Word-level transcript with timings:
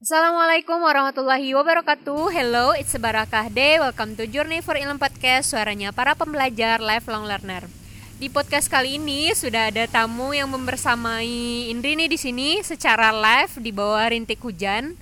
Assalamualaikum 0.00 0.80
warahmatullahi 0.80 1.52
wabarakatuh. 1.52 2.32
Hello, 2.32 2.72
it's 2.72 2.96
Barakah 2.96 3.52
Day. 3.52 3.76
Welcome 3.76 4.16
to 4.16 4.24
Journey 4.24 4.64
for 4.64 4.72
Ilm 4.72 4.96
Podcast 4.96 5.52
Suaranya 5.52 5.92
para 5.92 6.16
pembelajar 6.16 6.80
lifelong 6.80 7.28
learner. 7.28 7.68
Di 8.16 8.32
podcast 8.32 8.72
kali 8.72 8.96
ini 8.96 9.28
sudah 9.36 9.68
ada 9.68 9.84
tamu 9.84 10.32
yang 10.32 10.48
membersamai 10.48 11.68
Indri 11.68 12.00
nih 12.00 12.08
di 12.08 12.16
sini 12.16 12.64
secara 12.64 13.12
live 13.12 13.60
di 13.60 13.76
bawah 13.76 14.08
rintik 14.08 14.40
hujan. 14.40 14.96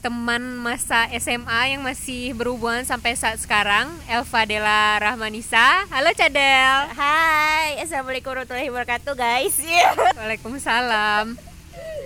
Teman 0.00 0.56
masa 0.64 1.12
SMA 1.12 1.76
yang 1.76 1.84
masih 1.84 2.32
berhubungan 2.32 2.88
sampai 2.88 3.12
saat 3.12 3.36
sekarang 3.36 3.92
Elva 4.08 4.48
Della 4.48 4.96
Rahmanisa. 4.96 5.84
Halo 5.92 6.08
Cadel. 6.16 6.88
Hai, 6.96 7.84
assalamualaikum 7.84 8.32
warahmatullahi 8.32 8.72
wabarakatuh 8.72 9.12
guys. 9.12 9.60
Waalaikumsalam. 10.16 11.36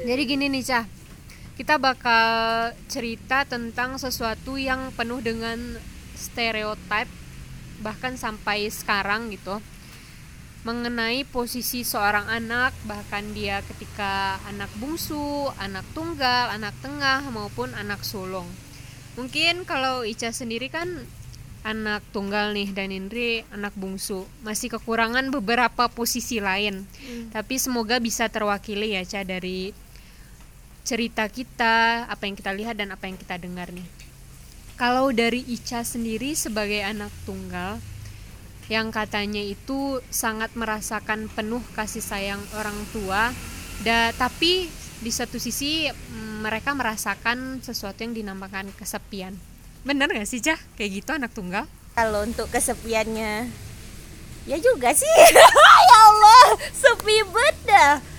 Jadi 0.02 0.22
gini 0.26 0.50
nih 0.50 0.66
Cah 0.66 0.96
kita 1.56 1.80
bakal 1.80 2.28
cerita 2.84 3.48
tentang 3.48 3.96
sesuatu 3.96 4.60
yang 4.60 4.92
penuh 4.92 5.24
dengan 5.24 5.56
stereotip 6.12 7.08
bahkan 7.80 8.20
sampai 8.20 8.68
sekarang 8.68 9.32
gitu. 9.32 9.60
Mengenai 10.68 11.24
posisi 11.24 11.80
seorang 11.80 12.28
anak 12.28 12.76
bahkan 12.84 13.24
dia 13.32 13.64
ketika 13.64 14.36
anak 14.50 14.68
bungsu, 14.76 15.48
anak 15.56 15.86
tunggal, 15.96 16.52
anak 16.52 16.76
tengah 16.84 17.24
maupun 17.32 17.72
anak 17.72 18.04
sulung. 18.04 18.48
Mungkin 19.16 19.64
kalau 19.64 20.04
Ica 20.04 20.34
sendiri 20.36 20.68
kan 20.68 21.08
anak 21.64 22.04
tunggal 22.12 22.52
nih 22.52 22.68
dan 22.76 22.92
Indri 22.92 23.48
anak 23.48 23.72
bungsu. 23.78 24.28
Masih 24.44 24.68
kekurangan 24.76 25.32
beberapa 25.32 25.88
posisi 25.88 26.36
lain. 26.42 26.84
Tapi 27.32 27.56
semoga 27.56 27.96
bisa 27.96 28.28
terwakili 28.28 28.92
ya 28.92 29.06
Ca 29.08 29.24
dari 29.24 29.85
cerita 30.86 31.26
kita, 31.26 32.06
apa 32.06 32.30
yang 32.30 32.38
kita 32.38 32.54
lihat 32.54 32.78
dan 32.78 32.94
apa 32.94 33.10
yang 33.10 33.18
kita 33.18 33.34
dengar 33.42 33.74
nih. 33.74 33.82
Kalau 34.78 35.10
dari 35.10 35.42
Ica 35.42 35.82
sendiri 35.82 36.38
sebagai 36.38 36.78
anak 36.86 37.10
tunggal 37.26 37.82
yang 38.70 38.94
katanya 38.94 39.42
itu 39.42 39.98
sangat 40.14 40.54
merasakan 40.54 41.26
penuh 41.34 41.62
kasih 41.74 42.02
sayang 42.02 42.42
orang 42.54 42.78
tua, 42.94 43.34
da, 43.82 44.14
tapi 44.14 44.70
di 45.02 45.10
satu 45.10 45.42
sisi 45.42 45.90
mm, 45.90 46.46
mereka 46.46 46.70
merasakan 46.72 47.58
sesuatu 47.66 48.06
yang 48.06 48.14
dinamakan 48.14 48.70
kesepian. 48.78 49.34
Bener 49.82 50.06
gak 50.06 50.28
sih 50.30 50.38
Cah? 50.38 50.58
Kayak 50.78 50.90
gitu 51.02 51.10
anak 51.14 51.34
tunggal? 51.34 51.66
Kalau 51.98 52.22
untuk 52.22 52.46
kesepiannya 52.52 53.48
ya 54.46 54.56
juga 54.62 54.94
sih. 54.94 55.10
ya 55.90 55.98
Allah, 56.10 56.46
sepi 56.70 57.16
banget. 57.30 58.15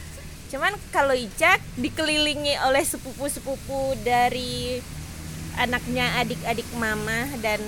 Cuman 0.48 0.74
kalau 0.96 1.12
Ica 1.12 1.60
dikelilingi 1.76 2.56
oleh 2.64 2.84
sepupu-sepupu 2.88 4.00
dari 4.02 4.80
anaknya 5.60 6.24
adik-adik 6.24 6.68
mama 6.80 7.28
dan 7.44 7.60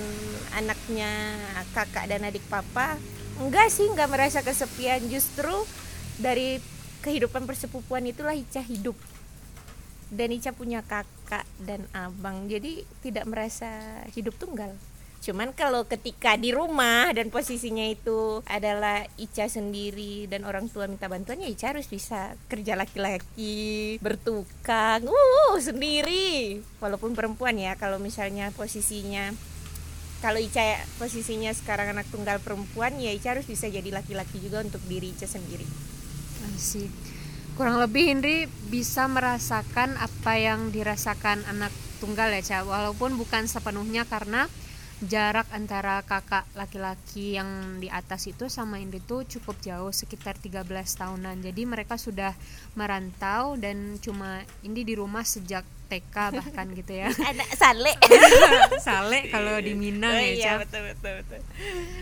anaknya 0.56 1.36
kakak 1.76 2.08
dan 2.08 2.24
adik 2.24 2.42
papa, 2.48 2.96
enggak 3.36 3.68
sih 3.68 3.84
enggak 3.90 4.08
merasa 4.08 4.40
kesepian 4.40 5.04
justru 5.12 5.52
dari 6.16 6.58
kehidupan 7.04 7.44
persepupuan 7.44 8.04
itulah 8.08 8.32
Ica 8.32 8.64
hidup. 8.64 8.96
Dan 10.10 10.34
Ica 10.34 10.50
punya 10.50 10.82
kakak 10.82 11.46
dan 11.62 11.86
abang, 11.94 12.50
jadi 12.50 12.82
tidak 13.04 13.28
merasa 13.30 13.70
hidup 14.16 14.34
tunggal. 14.40 14.74
Cuman 15.20 15.52
kalau 15.52 15.84
ketika 15.84 16.32
di 16.40 16.48
rumah 16.48 17.12
dan 17.12 17.28
posisinya 17.28 17.84
itu 17.84 18.40
adalah 18.48 19.04
Ica 19.20 19.52
sendiri 19.52 20.24
dan 20.24 20.48
orang 20.48 20.72
tua 20.72 20.88
minta 20.88 21.12
bantuan 21.12 21.44
ya 21.44 21.48
Ica 21.52 21.76
harus 21.76 21.84
bisa 21.92 22.32
kerja 22.48 22.72
laki-laki, 22.72 24.00
bertukang, 24.00 25.04
uh 25.04 25.56
sendiri. 25.60 26.64
Walaupun 26.80 27.12
perempuan 27.12 27.60
ya 27.60 27.76
kalau 27.76 28.00
misalnya 28.00 28.48
posisinya 28.56 29.36
kalau 30.24 30.40
Ica 30.40 30.80
posisinya 30.96 31.52
sekarang 31.52 31.92
anak 31.92 32.08
tunggal 32.08 32.40
perempuan 32.40 32.96
ya 32.96 33.12
Ica 33.12 33.36
harus 33.36 33.44
bisa 33.44 33.68
jadi 33.68 33.92
laki-laki 33.92 34.40
juga 34.40 34.64
untuk 34.64 34.80
diri 34.88 35.12
Ica 35.12 35.28
sendiri. 35.28 35.68
Asik. 36.56 36.88
Kurang 37.60 37.76
lebih 37.76 38.08
Indri 38.08 38.48
bisa 38.72 39.04
merasakan 39.04 40.00
apa 40.00 40.40
yang 40.40 40.72
dirasakan 40.72 41.44
anak 41.44 41.68
tunggal 42.00 42.32
ya 42.32 42.40
Ca, 42.40 42.58
walaupun 42.64 43.20
bukan 43.20 43.44
sepenuhnya 43.44 44.08
karena 44.08 44.48
jarak 45.00 45.48
antara 45.56 46.04
kakak 46.04 46.44
laki-laki 46.52 47.40
yang 47.40 47.80
di 47.80 47.88
atas 47.88 48.28
itu 48.28 48.52
sama 48.52 48.76
Indri 48.76 49.00
itu 49.00 49.24
cukup 49.38 49.56
jauh 49.64 49.88
sekitar 49.88 50.36
13 50.36 50.68
tahunan 50.68 51.40
jadi 51.40 51.62
mereka 51.64 51.96
sudah 51.96 52.36
merantau 52.76 53.56
dan 53.56 53.96
cuma 54.04 54.44
Indi 54.60 54.84
di 54.84 54.92
rumah 54.92 55.24
sejak 55.24 55.64
TK 55.88 56.16
bahkan 56.36 56.70
gitu 56.78 56.92
ya 56.94 57.10
Ada 57.10 57.44
sale. 57.58 57.96
Sale 58.86 59.26
kalau 59.32 59.58
di 59.58 59.74
Minang 59.74 60.14
ya 60.14 60.30
iya 60.30 60.52
Ca. 60.54 60.62
betul 60.62 60.82
betul 60.92 61.12
betul. 61.24 61.40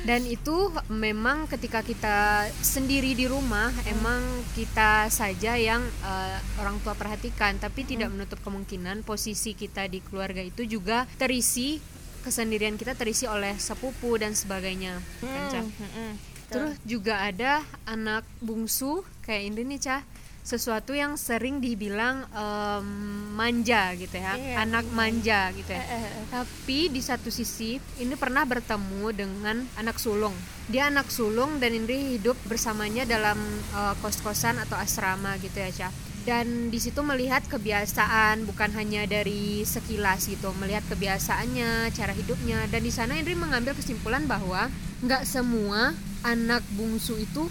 dan 0.04 0.20
itu 0.28 0.56
memang 0.92 1.46
ketika 1.48 1.80
kita 1.80 2.50
sendiri 2.60 3.14
di 3.14 3.30
rumah 3.30 3.70
emang 3.88 4.20
kita 4.52 5.08
saja 5.08 5.56
yang 5.56 5.80
eh, 6.02 6.38
orang 6.60 6.82
tua 6.82 6.98
perhatikan 6.98 7.56
tapi 7.62 7.86
tidak 7.86 8.10
menutup 8.12 8.42
kemungkinan 8.42 9.06
posisi 9.06 9.54
kita 9.54 9.86
di 9.88 10.02
keluarga 10.04 10.42
itu 10.44 10.66
juga 10.68 11.08
terisi 11.16 11.97
kesendirian 12.28 12.76
kita 12.76 12.92
terisi 12.92 13.24
oleh 13.24 13.56
sepupu 13.56 14.20
dan 14.20 14.36
sebagainya 14.36 15.00
kan? 15.24 15.64
Hmm, 15.64 15.72
hmm, 15.72 15.90
hmm. 15.96 16.12
Terus 16.48 16.72
juga 16.84 17.24
ada 17.24 17.64
anak 17.88 18.24
bungsu 18.44 19.00
kayak 19.24 19.52
ini 19.52 19.76
nih 19.76 19.80
Cah 19.80 20.02
sesuatu 20.48 20.96
yang 20.96 21.20
sering 21.20 21.60
dibilang 21.60 22.24
em, 22.32 22.88
manja 23.36 23.92
gitu 23.92 24.16
ya 24.16 24.32
Iya, 24.32 24.64
anak 24.64 24.88
manja 24.96 25.52
gitu 25.52 25.76
ya 25.76 25.84
Eh, 25.84 25.92
eh, 25.92 26.04
eh. 26.08 26.24
tapi 26.32 26.88
di 26.88 27.04
satu 27.04 27.28
sisi 27.28 27.76
ini 28.00 28.16
pernah 28.16 28.48
bertemu 28.48 29.12
dengan 29.12 29.60
anak 29.76 30.00
sulung 30.00 30.32
dia 30.72 30.88
anak 30.88 31.12
sulung 31.12 31.60
dan 31.60 31.76
Indri 31.76 32.16
hidup 32.16 32.40
bersamanya 32.48 33.04
dalam 33.04 33.36
eh, 33.76 33.94
kos-kosan 34.00 34.56
atau 34.56 34.80
asrama 34.80 35.36
gitu 35.44 35.60
ya 35.60 35.68
Cah 35.68 35.92
dan 36.28 36.68
di 36.68 36.76
situ 36.76 37.00
melihat 37.00 37.40
kebiasaan 37.48 38.44
bukan 38.44 38.68
hanya 38.76 39.08
dari 39.08 39.64
sekilas 39.64 40.28
gitu 40.28 40.52
melihat 40.60 40.84
kebiasaannya 40.92 41.88
cara 41.96 42.12
hidupnya 42.12 42.68
dan 42.68 42.84
di 42.84 42.92
sana 42.92 43.16
Indri 43.16 43.32
mengambil 43.32 43.72
kesimpulan 43.72 44.28
bahwa 44.28 44.68
nggak 45.00 45.24
semua 45.24 45.96
anak 46.20 46.60
bungsu 46.76 47.16
itu 47.16 47.48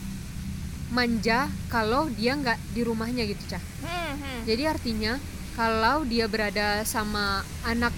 manja 0.93 1.49
kalau 1.73 2.05
dia 2.13 2.37
nggak 2.37 2.61
di 2.77 2.85
rumahnya 2.85 3.25
gitu 3.25 3.41
cah 3.49 3.63
Hmm, 3.81 4.13
hmm. 4.21 4.41
jadi 4.45 4.77
artinya 4.77 5.17
kalau 5.57 6.05
dia 6.05 6.29
berada 6.29 6.85
sama 6.85 7.41
anak 7.65 7.89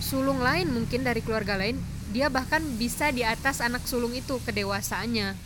sulung 0.00 0.38
lain 0.38 0.72
mungkin 0.72 1.02
dari 1.02 1.18
keluarga 1.18 1.58
lain, 1.58 1.76
dia 2.14 2.30
bahkan 2.30 2.64
bisa 2.80 3.12
di 3.12 3.26
atas 3.26 3.58
anak 3.58 3.84
sulung 3.84 4.14
itu 4.16 4.38
kedewasaannya. 4.46 5.36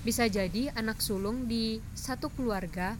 Bisa 0.00 0.24
jadi 0.26 0.72
anak 0.72 0.98
sulung 1.04 1.44
di 1.44 1.78
satu 1.92 2.32
keluarga 2.32 2.96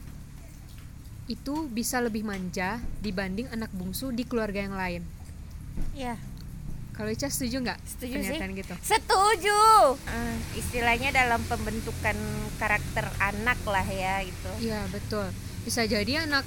itu 1.31 1.71
bisa 1.71 2.03
lebih 2.03 2.21
manja 2.21 2.75
dibanding 2.99 3.47
anak 3.49 3.71
bungsu 3.71 4.11
di 4.11 4.23
keluarga 4.23 4.59
yang 4.59 4.75
lain. 4.75 5.03
Iya. 5.95 6.19
Kalau 6.91 7.07
Ica 7.07 7.31
setuju 7.31 7.63
nggak 7.63 7.79
Setuju 7.87 8.19
sih. 8.19 8.35
gitu? 8.35 8.75
Setuju. 8.83 9.61
Eh, 10.05 10.35
istilahnya 10.53 11.09
dalam 11.09 11.39
pembentukan 11.47 12.17
karakter 12.59 13.07
anak 13.17 13.57
lah 13.63 13.87
ya 13.87 14.19
gitu. 14.21 14.51
Iya 14.59 14.83
betul. 14.91 15.31
Bisa 15.63 15.87
jadi 15.87 16.27
anak 16.27 16.43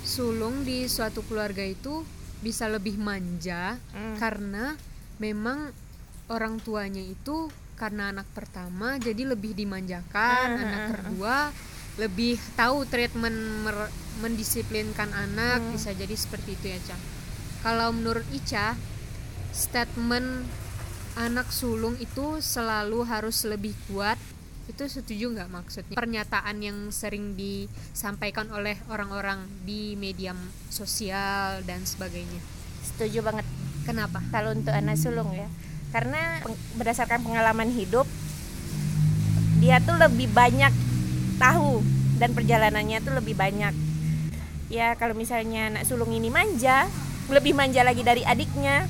sulung 0.00 0.62
di 0.62 0.86
suatu 0.86 1.26
keluarga 1.26 1.60
itu 1.60 2.06
bisa 2.40 2.70
lebih 2.70 2.96
manja 2.96 3.76
Hmm. 3.92 4.16
karena 4.16 4.78
memang 5.20 5.68
orang 6.30 6.56
tuanya 6.56 7.02
itu 7.02 7.52
karena 7.76 8.08
anak 8.08 8.28
pertama 8.30 8.96
jadi 8.96 9.28
lebih 9.28 9.52
dimanjakan, 9.52 10.46
Hmm, 10.48 10.62
anak 10.62 10.80
hmm, 10.80 10.90
kedua 10.94 11.36
lebih 11.96 12.38
tahu 12.54 12.84
treatment 12.84 13.34
mer- 13.62 13.92
mendisiplinkan 14.20 15.10
anak 15.10 15.58
Hmm. 15.58 15.72
bisa 15.72 15.90
jadi 15.90 16.12
seperti 16.12 16.54
itu 16.54 16.66
ya 16.68 16.78
Cang. 16.84 17.02
Kalau 17.60 17.90
menurut 17.90 18.24
Ica 18.30 18.76
statement 19.50 20.46
anak 21.14 21.50
sulung 21.50 21.98
itu 21.98 22.38
selalu 22.38 23.02
harus 23.04 23.42
lebih 23.42 23.74
kuat 23.86 24.16
itu 24.66 24.86
setuju 24.86 25.34
nggak 25.34 25.50
maksudnya 25.50 25.96
pernyataan 25.98 26.62
yang 26.62 26.78
sering 26.90 27.34
disampaikan 27.34 28.46
oleh 28.48 28.78
orang-orang 28.86 29.42
di 29.60 29.98
media 29.98 30.30
sosial 30.68 31.58
dan 31.64 31.82
sebagainya 31.82 32.38
Setuju 32.80 33.20
banget 33.20 33.42
kenapa 33.82 34.22
kalau 34.30 34.54
untuk 34.54 34.70
anak 34.70 34.94
sulung 34.94 35.34
ya. 35.34 35.50
Karena 35.90 36.38
peng- 36.40 36.60
berdasarkan 36.76 37.20
pengalaman 37.20 37.68
hidup 37.68 38.06
dia 39.58 39.76
tuh 39.78 39.98
lebih 39.98 40.30
banyak 40.30 40.70
tahu 41.40 41.80
dan 42.20 42.36
perjalanannya 42.36 43.00
tuh 43.00 43.16
lebih 43.16 43.32
banyak. 43.32 43.72
Ya 44.68 44.94
kalau 45.00 45.16
misalnya 45.16 45.72
anak 45.72 45.88
sulung 45.88 46.12
ini 46.12 46.28
manja, 46.28 46.86
lebih 47.32 47.56
manja 47.56 47.80
lagi 47.80 48.04
dari 48.04 48.22
adiknya. 48.22 48.84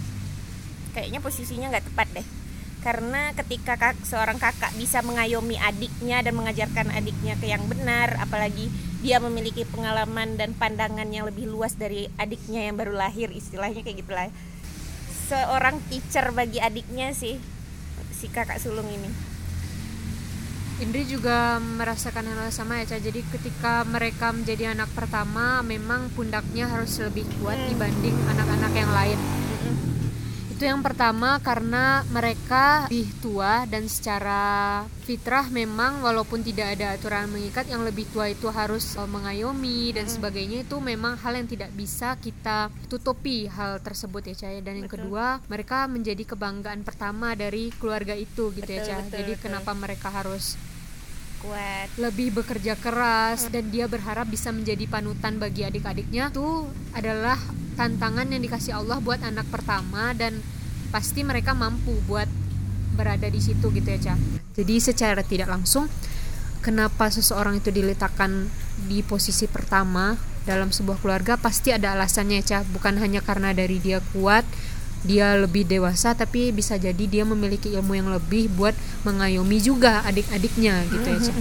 Kayaknya 0.91 1.23
posisinya 1.23 1.71
nggak 1.71 1.87
tepat 1.95 2.09
deh. 2.19 2.27
Karena 2.83 3.31
ketika 3.39 3.79
kak, 3.79 4.03
seorang 4.03 4.43
kakak 4.43 4.75
bisa 4.75 5.05
mengayomi 5.07 5.55
adiknya 5.63 6.25
dan 6.27 6.35
mengajarkan 6.35 6.91
adiknya 6.91 7.39
ke 7.39 7.47
yang 7.47 7.63
benar, 7.71 8.19
apalagi 8.19 8.73
dia 9.01 9.17
memiliki 9.17 9.65
pengalaman 9.65 10.37
dan 10.37 10.53
pandangan 10.53 11.09
yang 11.09 11.25
lebih 11.25 11.49
luas 11.49 11.73
dari 11.73 12.09
adiknya 12.21 12.69
yang 12.69 12.77
baru 12.77 12.93
lahir 12.93 13.33
istilahnya 13.33 13.81
kayak 13.81 14.05
gitulah 14.05 14.29
seorang 15.33 15.81
teacher 15.89 16.37
bagi 16.37 16.61
adiknya 16.61 17.17
sih 17.17 17.41
si 18.13 18.27
kakak 18.29 18.61
sulung 18.61 18.85
ini 18.93 19.30
Indri 20.81 21.05
juga 21.05 21.61
merasakan 21.61 22.25
hal 22.25 22.49
yang 22.49 22.57
sama 22.57 22.81
ya 22.81 22.97
Ca. 22.97 23.05
Jadi 23.05 23.21
ketika 23.29 23.85
mereka 23.85 24.33
menjadi 24.33 24.73
anak 24.73 24.89
pertama 24.97 25.61
memang 25.61 26.09
pundaknya 26.17 26.73
harus 26.73 26.97
lebih 27.05 27.29
kuat 27.37 27.61
dibanding 27.69 28.17
anak-anak 28.33 28.73
yang 28.73 28.89
lain. 28.89 29.21
Itu 30.57 30.69
yang 30.69 30.81
pertama 30.81 31.37
karena 31.41 32.05
mereka 32.09 32.89
lebih 32.89 33.13
tua 33.21 33.69
dan 33.69 33.89
secara 33.93 34.85
fitrah 35.05 35.49
memang 35.53 36.01
walaupun 36.01 36.41
tidak 36.41 36.77
ada 36.77 36.97
aturan 36.97 37.29
mengikat 37.29 37.69
yang 37.69 37.85
lebih 37.85 38.09
tua 38.13 38.33
itu 38.33 38.49
harus 38.49 38.97
eh, 38.97 39.05
mengayomi 39.09 39.93
dan 39.93 40.09
sebagainya 40.09 40.65
itu 40.65 40.77
memang 40.81 41.21
hal 41.21 41.37
yang 41.37 41.49
tidak 41.49 41.73
bisa 41.77 42.17
kita 42.21 42.73
tutupi 42.89 43.49
hal 43.53 43.85
tersebut 43.85 44.33
ya 44.33 44.49
Caya. 44.49 44.61
Dan 44.65 44.85
yang 44.85 44.89
Betul. 44.89 45.09
kedua 45.13 45.45
mereka 45.49 45.85
menjadi 45.89 46.25
kebanggaan 46.25 46.85
pertama 46.89 47.37
dari 47.37 47.69
keluarga 47.77 48.17
itu 48.17 48.49
gitu 48.57 48.69
ya 48.69 48.81
Betul, 48.81 48.93
Ca. 48.93 48.97
betul, 49.05 49.17
Jadi 49.17 49.33
betul. 49.37 49.45
kenapa 49.45 49.73
mereka 49.77 50.09
harus 50.09 50.61
kuat 51.41 51.89
lebih 51.97 52.37
bekerja 52.37 52.77
keras 52.77 53.49
dan 53.49 53.73
dia 53.73 53.89
berharap 53.89 54.29
bisa 54.29 54.53
menjadi 54.53 54.85
panutan 54.87 55.41
bagi 55.41 55.65
adik-adiknya 55.65 56.29
itu 56.29 56.69
adalah 56.93 57.41
tantangan 57.81 58.29
yang 58.29 58.45
dikasih 58.45 58.77
Allah 58.77 59.01
buat 59.01 59.25
anak 59.25 59.49
pertama 59.49 60.13
dan 60.13 60.37
pasti 60.93 61.25
mereka 61.25 61.57
mampu 61.57 61.97
buat 62.05 62.29
berada 62.95 63.25
di 63.31 63.41
situ 63.41 63.73
gitu 63.73 63.89
ya 63.89 63.99
Ca. 63.99 64.15
Jadi 64.61 64.75
secara 64.83 65.25
tidak 65.25 65.49
langsung 65.49 65.89
kenapa 66.61 67.09
seseorang 67.09 67.57
itu 67.57 67.73
diletakkan 67.73 68.53
di 68.85 69.01
posisi 69.01 69.49
pertama 69.49 70.19
dalam 70.45 70.69
sebuah 70.69 71.01
keluarga 71.01 71.41
pasti 71.41 71.73
ada 71.73 71.97
alasannya 71.97 72.45
Ca. 72.45 72.69
Bukan 72.69 73.01
hanya 73.01 73.25
karena 73.25 73.57
dari 73.57 73.81
dia 73.81 74.05
kuat 74.13 74.45
dia 75.01 75.37
lebih 75.41 75.65
dewasa 75.65 76.13
tapi 76.13 76.53
bisa 76.53 76.77
jadi 76.77 77.05
dia 77.09 77.25
memiliki 77.25 77.73
ilmu 77.73 77.97
yang 77.97 78.09
lebih 78.13 78.53
buat 78.53 78.77
mengayomi 79.05 79.57
juga 79.61 80.05
adik-adiknya 80.05 80.85
gitu 80.93 81.09
ya 81.09 81.21
Ca. 81.21 81.35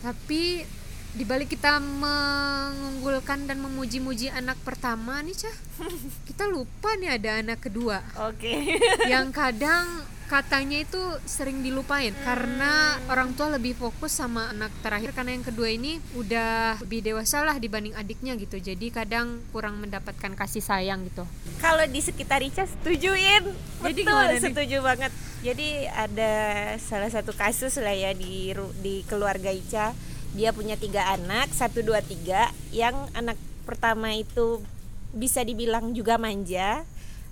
Tapi 0.00 0.64
dibalik 1.10 1.50
kita 1.50 1.82
mengunggulkan 1.82 3.50
dan 3.50 3.58
memuji-muji 3.58 4.30
anak 4.30 4.56
pertama 4.62 5.20
nih 5.24 5.46
Cah, 5.46 5.56
kita 6.28 6.46
lupa 6.46 6.94
nih 7.00 7.16
ada 7.16 7.30
anak 7.40 7.64
kedua. 7.64 8.04
Oke. 8.28 8.76
Yang 9.08 9.26
kadang 9.32 10.09
katanya 10.30 10.78
itu 10.78 11.02
sering 11.26 11.58
dilupain 11.66 12.14
karena 12.22 12.94
orang 13.10 13.34
tua 13.34 13.50
lebih 13.50 13.74
fokus 13.74 14.14
sama 14.14 14.54
anak 14.54 14.70
terakhir. 14.78 15.10
Karena 15.10 15.34
yang 15.34 15.42
kedua 15.42 15.66
ini 15.66 15.98
udah 16.14 16.78
lebih 16.86 17.02
dewasa 17.02 17.42
lah 17.42 17.58
dibanding 17.58 17.98
adiknya 17.98 18.38
gitu. 18.38 18.62
Jadi 18.62 18.94
kadang 18.94 19.42
kurang 19.50 19.82
mendapatkan 19.82 20.38
kasih 20.38 20.62
sayang 20.62 21.02
gitu. 21.10 21.26
Kalau 21.58 21.82
di 21.90 21.98
sekitar 21.98 22.46
Ica 22.46 22.62
setujuin. 22.62 23.42
Jadi 23.82 24.00
betul 24.06 24.14
gimana 24.14 24.30
nih? 24.30 24.42
setuju 24.46 24.76
banget. 24.86 25.12
Jadi 25.42 25.68
ada 25.90 26.32
salah 26.78 27.10
satu 27.10 27.34
kasus 27.34 27.74
lah 27.82 27.96
ya 27.98 28.14
di 28.14 28.54
di 28.78 29.02
keluarga 29.10 29.50
Ica. 29.50 29.90
Dia 30.38 30.54
punya 30.54 30.78
tiga 30.78 31.10
anak 31.10 31.50
satu 31.50 31.82
dua 31.82 32.06
tiga 32.06 32.54
yang 32.70 32.94
anak 33.18 33.34
pertama 33.66 34.14
itu 34.14 34.62
bisa 35.10 35.42
dibilang 35.42 35.90
juga 35.90 36.22
manja 36.22 36.86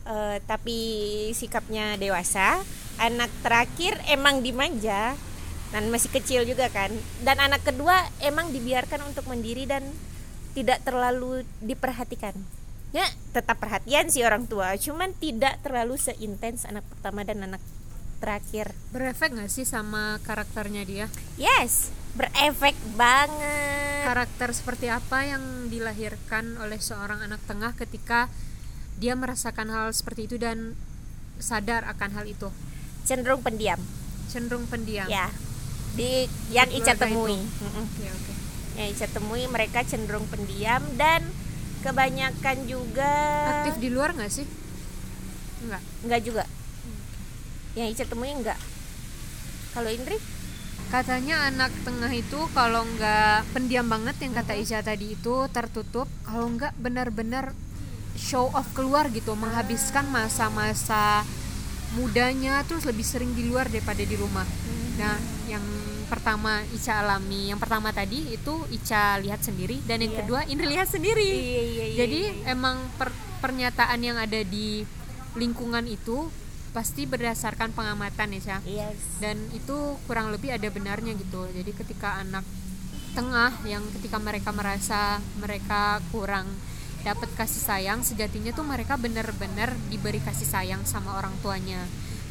eh, 0.09 0.39
tapi 0.49 0.79
sikapnya 1.37 2.01
dewasa 2.01 2.65
anak 2.99 3.31
terakhir 3.47 4.01
emang 4.11 4.43
dimanja 4.43 5.15
dan 5.69 5.85
masih 5.93 6.11
kecil 6.11 6.49
juga 6.49 6.73
kan. 6.73 6.91
Dan 7.23 7.39
anak 7.39 7.63
kedua 7.63 8.09
emang 8.25 8.51
dibiarkan 8.51 9.05
untuk 9.07 9.29
mandiri 9.29 9.69
dan 9.69 9.85
tidak 10.57 10.83
terlalu 10.83 11.45
diperhatikan. 11.61 12.35
Ya 12.91 13.05
tetap 13.37 13.61
perhatian 13.61 14.09
sih 14.09 14.25
orang 14.25 14.49
tua 14.49 14.73
cuman 14.81 15.13
tidak 15.21 15.61
terlalu 15.61 16.01
seintens 16.01 16.65
anak 16.65 16.89
pertama 16.89 17.21
dan 17.23 17.45
anak 17.45 17.61
terakhir. 18.19 18.73
Berefek 18.91 19.37
nggak 19.37 19.53
sih 19.53 19.69
sama 19.69 20.17
karakternya 20.25 20.83
dia? 20.89 21.07
Yes 21.37 21.93
berefek 22.19 22.75
banget. 22.99 24.03
Karakter 24.11 24.51
seperti 24.51 24.91
apa 24.91 25.23
yang 25.23 25.71
dilahirkan 25.71 26.59
oleh 26.59 26.83
seorang 26.83 27.23
anak 27.23 27.39
tengah 27.47 27.77
ketika 27.79 28.27
dia 28.99 29.15
merasakan 29.15 29.71
hal 29.71 29.89
seperti 29.95 30.27
itu 30.27 30.37
dan 30.37 30.75
sadar 31.39 31.87
akan 31.87 32.11
hal 32.19 32.27
itu. 32.27 32.51
Cenderung 33.07 33.41
pendiam. 33.41 33.79
Cenderung 34.27 34.67
pendiam. 34.67 35.07
Ya. 35.07 35.31
Di 35.95 36.27
yang 36.53 36.69
Di 36.69 36.83
Ica 36.83 36.99
temui. 36.99 37.39
Mm-mm. 37.39 37.85
Oke, 37.87 38.07
oke. 38.11 38.33
yang 38.77 38.89
Ica 38.91 39.07
temui 39.11 39.47
mereka 39.47 39.83
cenderung 39.87 40.27
pendiam 40.29 40.83
dan 40.99 41.23
kebanyakan 41.87 42.67
juga 42.67 43.15
aktif 43.63 43.79
di 43.79 43.89
luar 43.89 44.13
nggak 44.15 44.31
sih? 44.31 44.47
Nggak. 45.67 45.83
Enggak 46.05 46.21
juga. 46.27 46.45
Yang 47.79 47.89
Ica 47.95 48.05
temui 48.11 48.35
enggak 48.35 48.59
kalau 49.79 49.95
Indri? 49.95 50.19
Katanya 50.89 51.53
anak 51.53 51.71
tengah 51.85 52.11
itu 52.11 52.41
kalau 52.57 52.83
nggak 52.97 53.47
pendiam 53.53 53.87
banget 53.87 54.17
yang 54.25 54.33
kata 54.35 54.57
Isya 54.57 54.81
tadi 54.81 55.15
itu 55.15 55.47
tertutup. 55.55 56.11
Kalau 56.25 56.49
nggak 56.51 56.75
benar-benar 56.81 57.53
show 58.19 58.51
off 58.51 58.67
keluar 58.75 59.07
gitu 59.15 59.39
menghabiskan 59.39 60.11
masa-masa 60.11 61.23
mudanya 61.97 62.61
terus 62.69 62.85
lebih 62.85 63.07
sering 63.07 63.33
di 63.33 63.49
luar 63.49 63.71
daripada 63.71 64.03
di 64.03 64.17
rumah. 64.19 64.45
Nah 64.99 65.17
yang 65.47 65.65
pertama 66.11 66.61
Ica 66.75 67.01
alami. 67.05 67.49
Yang 67.53 67.61
pertama 67.63 67.89
tadi 67.95 68.35
itu 68.35 68.55
Ica 68.75 69.17
lihat 69.23 69.41
sendiri 69.41 69.81
dan 69.87 70.03
yang 70.03 70.13
Iya. 70.13 70.21
kedua 70.25 70.41
Indri 70.51 70.67
lihat 70.69 70.89
sendiri. 70.91 71.25
Iya 71.25 71.63
iya 71.63 71.63
iya 71.63 71.99
jadi 72.05 72.21
iya. 72.43 72.53
emang 72.59 72.77
per- 72.99 73.15
pernyataan 73.41 74.01
yang 74.03 74.19
ada 74.19 74.43
di 74.43 74.83
lingkungan 75.39 75.87
itu 75.87 76.27
pasti 76.75 77.09
berdasarkan 77.09 77.73
pengamatan 77.73 78.37
ya 78.37 78.61
yes. 78.67 79.23
Dan 79.23 79.41
itu 79.57 79.97
kurang 80.05 80.35
lebih 80.35 80.53
ada 80.53 80.69
benarnya 80.69 81.17
gitu. 81.17 81.49
Jadi 81.55 81.71
ketika 81.73 82.21
anak 82.21 82.45
tengah 83.17 83.51
yang 83.65 83.81
ketika 83.99 84.21
mereka 84.21 84.53
merasa 84.53 85.17
mereka 85.41 85.99
kurang 86.13 86.45
dapat 87.07 87.31
kasih 87.39 87.63
sayang 87.63 88.01
sejatinya 88.03 88.51
tuh 88.51 88.67
mereka 88.67 88.99
benar-benar 88.99 89.75
diberi 89.89 90.19
kasih 90.23 90.49
sayang 90.49 90.83
sama 90.85 91.19
orang 91.19 91.35
tuanya. 91.41 91.83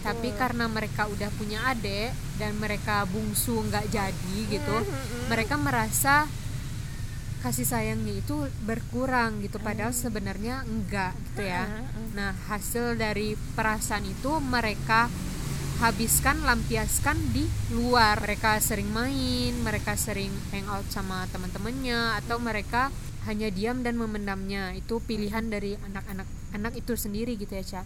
Tapi 0.05 0.31
karena 0.37 0.69
mereka 0.71 1.09
udah 1.09 1.27
punya 1.35 1.67
adik 1.73 2.13
dan 2.39 2.55
mereka 2.61 3.03
bungsu 3.09 3.59
nggak 3.67 3.91
jadi 3.91 4.37
gitu 4.47 4.77
mereka 5.27 5.57
merasa 5.59 6.29
kasih 7.37 7.67
sayangnya 7.69 8.17
itu 8.17 8.49
berkurang 8.65 9.39
gitu 9.45 9.61
padahal 9.61 9.93
sebenarnya 9.93 10.63
enggak 10.65 11.13
gitu 11.31 11.43
ya. 11.45 11.65
Nah 12.15 12.33
hasil 12.49 12.97
dari 12.97 13.35
perasaan 13.35 14.05
itu 14.07 14.31
mereka 14.41 15.11
habiskan 15.77 16.41
lampiaskan 16.41 17.17
di 17.33 17.45
luar. 17.73 18.17
Mereka 18.21 18.57
sering 18.57 18.89
main 18.89 19.53
mereka 19.61 19.93
sering 19.93 20.33
hangout 20.49 20.89
sama 20.89 21.29
teman-temannya 21.29 22.17
atau 22.23 22.41
mereka 22.41 22.89
hanya 23.29 23.53
diam 23.53 23.85
dan 23.85 23.97
memendamnya. 23.97 24.73
Itu 24.73 24.99
pilihan 25.03 25.47
dari 25.53 25.77
anak-anak 25.77 26.27
anak 26.57 26.73
itu 26.79 26.97
sendiri 26.97 27.37
gitu 27.37 27.53
ya 27.53 27.63
Ca. 27.63 27.81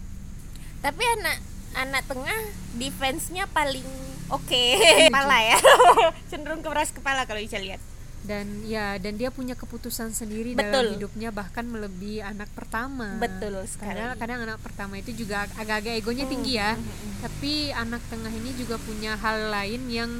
Tapi 0.82 1.02
anak 1.20 1.36
anak 1.72 2.02
tengah 2.08 2.40
defense-nya 2.80 3.44
paling 3.52 3.86
oke. 4.32 4.64
Kepala 5.12 5.38
ya. 5.44 5.58
Cenderung 6.32 6.64
keras 6.64 6.90
kepala 6.96 7.28
kalau 7.28 7.44
bisa 7.44 7.60
lihat 7.60 7.91
dan 8.22 8.62
ya 8.62 9.02
dan 9.02 9.18
dia 9.18 9.28
punya 9.28 9.58
keputusan 9.58 10.14
sendiri 10.14 10.54
Betul. 10.54 10.62
dalam 10.62 10.84
hidupnya 10.94 11.28
bahkan 11.28 11.66
melebihi 11.66 12.22
anak 12.22 12.46
pertama. 12.54 13.18
Betul 13.18 13.66
sekali. 13.66 13.98
karena 13.98 14.14
kadang 14.14 14.40
anak 14.46 14.58
pertama 14.62 14.94
itu 14.96 15.10
juga 15.12 15.50
agak-agak 15.58 15.98
egonya 15.98 16.26
tinggi 16.26 16.52
ya. 16.54 16.78
Tapi 17.18 17.74
anak 17.74 18.02
tengah 18.06 18.30
ini 18.30 18.54
juga 18.54 18.78
punya 18.78 19.18
hal 19.18 19.50
lain 19.50 19.82
yang 19.90 20.10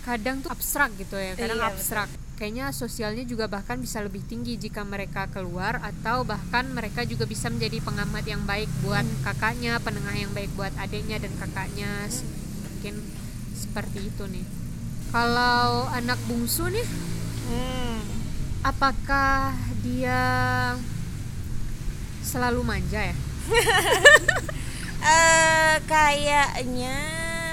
kadang 0.00 0.40
tuh 0.40 0.50
abstrak 0.50 0.90
gitu 0.96 1.12
ya 1.14 1.36
kadang 1.36 1.60
Iya, 1.60 1.70
abstrak. 1.70 2.08
kayaknya 2.34 2.72
sosialnya 2.72 3.20
juga 3.22 3.44
bahkan 3.46 3.76
bisa 3.76 4.00
lebih 4.00 4.24
tinggi 4.24 4.56
jika 4.56 4.80
mereka 4.80 5.28
keluar 5.28 5.76
atau 5.76 6.24
bahkan 6.24 6.64
mereka 6.66 7.04
juga 7.04 7.28
bisa 7.28 7.52
menjadi 7.52 7.84
pengamat 7.84 8.24
yang 8.24 8.42
baik 8.48 8.66
buat 8.80 9.04
kakaknya 9.22 9.76
penengah 9.78 10.16
yang 10.16 10.32
baik 10.32 10.48
buat 10.56 10.72
adiknya 10.80 11.20
dan 11.20 11.30
kakaknya. 11.36 12.08
S- 12.08 12.24
mungkin 12.64 12.96
seperti 13.52 14.08
itu 14.08 14.24
nih. 14.24 14.46
Kalau 15.12 15.84
anak 15.92 16.16
bungsu 16.24 16.72
nih 16.72 16.86
Hmm. 17.50 17.98
apakah 18.62 19.58
dia 19.82 20.20
selalu 22.22 22.62
manja 22.62 23.10
ya? 23.10 23.16
Eh, 25.00 25.76
kayaknya 25.88 26.96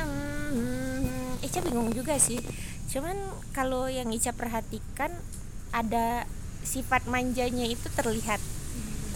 hmm, 0.03 1.39
Ica 1.39 1.63
bingung 1.63 1.95
juga 1.95 2.19
sih. 2.19 2.43
Cuman 2.91 3.15
kalau 3.55 3.87
yang 3.87 4.11
Ica 4.11 4.35
perhatikan 4.35 5.15
ada 5.71 6.27
sifat 6.67 7.07
manjanya 7.07 7.63
itu 7.63 7.87
terlihat. 7.95 8.43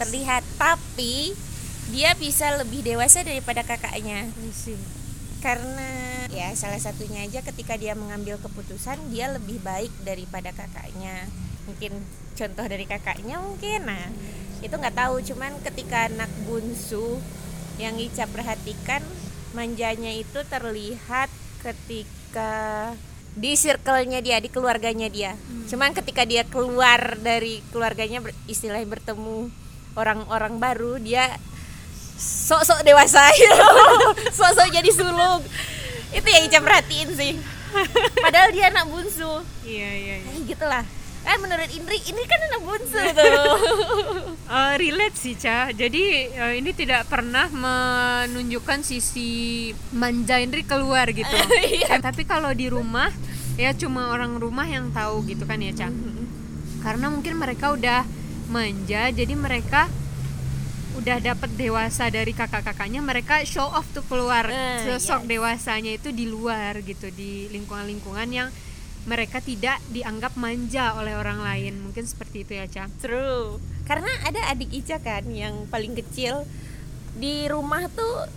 Terlihat 0.00 0.48
tapi 0.56 1.36
dia 1.92 2.16
bisa 2.16 2.56
lebih 2.56 2.80
dewasa 2.80 3.20
daripada 3.20 3.60
kakaknya 3.60 4.32
karena 5.42 5.90
ya 6.30 6.54
salah 6.54 6.78
satunya 6.78 7.26
aja 7.26 7.42
ketika 7.42 7.74
dia 7.74 7.98
mengambil 7.98 8.38
keputusan 8.38 9.10
dia 9.10 9.34
lebih 9.34 9.58
baik 9.60 9.90
daripada 10.06 10.54
kakaknya. 10.54 11.26
Mungkin 11.66 11.98
contoh 12.38 12.64
dari 12.64 12.86
kakaknya 12.86 13.42
mungkin 13.42 13.90
nah 13.90 14.06
itu 14.62 14.70
nggak 14.70 14.94
tahu. 14.94 15.18
Cuman 15.26 15.58
ketika 15.66 16.06
anak 16.06 16.30
bungsu 16.46 17.18
yang 17.82 17.98
Ica 17.98 18.30
perhatikan 18.30 19.02
manjanya 19.52 20.14
itu 20.14 20.40
terlihat 20.46 21.28
ketika 21.60 22.52
di 23.32 23.56
circle-nya 23.58 24.22
dia 24.22 24.38
di 24.38 24.46
keluarganya 24.46 25.10
dia. 25.10 25.34
Cuman 25.66 25.90
ketika 25.90 26.22
dia 26.22 26.46
keluar 26.46 27.18
dari 27.18 27.64
keluarganya 27.74 28.22
istilahnya 28.46 28.86
bertemu 28.86 29.50
orang-orang 29.98 30.56
baru 30.56 31.02
dia 31.02 31.36
sok-sok 32.18 32.80
dewasa. 32.84 33.28
Sok-sok 34.38 34.68
jadi 34.70 34.90
sulung. 34.92 35.42
Itu 36.12 36.28
yang 36.28 36.44
Ica 36.46 36.60
perhatiin 36.60 37.10
sih. 37.16 37.32
Padahal 38.20 38.52
dia 38.52 38.68
anak 38.68 38.84
bungsu. 38.88 39.40
Iya 39.64 39.90
iya, 39.96 40.14
iya. 40.20 40.28
kayak 40.28 40.44
gitulah. 40.44 40.84
Kan 41.22 41.38
menurut 41.38 41.70
Indri 41.70 41.98
Indri 42.04 42.24
kan 42.28 42.40
anak 42.50 42.60
bungsu. 42.66 43.00
Tuh 43.00 44.32
Eh, 44.52 44.74
relate 44.76 45.16
sih 45.16 45.32
Ca. 45.32 45.72
Jadi 45.72 46.28
eh, 46.28 46.52
ini 46.60 46.76
tidak 46.76 47.08
pernah 47.08 47.48
menunjukkan 47.48 48.84
sisi 48.84 49.72
manja 49.96 50.36
Indri 50.36 50.68
keluar 50.68 51.08
gitu. 51.08 51.32
Iya. 51.64 51.96
Eh, 51.96 52.00
tapi 52.04 52.28
kalau 52.28 52.52
di 52.52 52.68
rumah 52.68 53.08
ya 53.56 53.72
cuma 53.72 54.12
orang 54.12 54.36
rumah 54.36 54.68
yang 54.68 54.92
tahu 54.92 55.24
gitu 55.24 55.48
kan 55.48 55.56
ya 55.64 55.72
Ca. 55.72 55.88
Karena 56.84 57.08
mungkin 57.08 57.40
mereka 57.40 57.72
udah 57.72 58.04
manja 58.52 59.08
jadi 59.08 59.32
mereka 59.32 59.88
udah 60.92 61.18
dapat 61.18 61.50
dewasa 61.56 62.08
dari 62.08 62.30
kakak-kakaknya 62.30 63.00
mereka 63.00 63.40
show 63.42 63.64
off 63.64 63.88
tuh 63.90 64.04
keluar 64.04 64.44
Eh, 64.46 64.84
sosok 64.84 65.24
yes. 65.24 65.28
dewasanya 65.28 65.92
itu 65.96 66.12
di 66.12 66.28
luar 66.28 66.80
gitu 66.80 67.08
di 67.08 67.48
lingkungan-lingkungan 67.48 68.28
yang 68.28 68.48
mereka 69.02 69.42
tidak 69.42 69.82
dianggap 69.90 70.36
manja 70.36 70.94
oleh 70.94 71.16
orang 71.16 71.42
lain 71.42 71.80
mungkin 71.80 72.06
seperti 72.06 72.44
itu 72.44 72.52
ya 72.54 72.66
Ca 72.66 72.86
True. 73.00 73.58
Karena 73.82 74.06
ada 74.22 74.52
adik 74.54 74.70
Ica 74.70 75.02
kan 75.02 75.26
yang 75.26 75.66
paling 75.66 75.98
kecil 75.98 76.46
di 77.12 77.50
rumah 77.50 77.90
tuh 77.90 78.30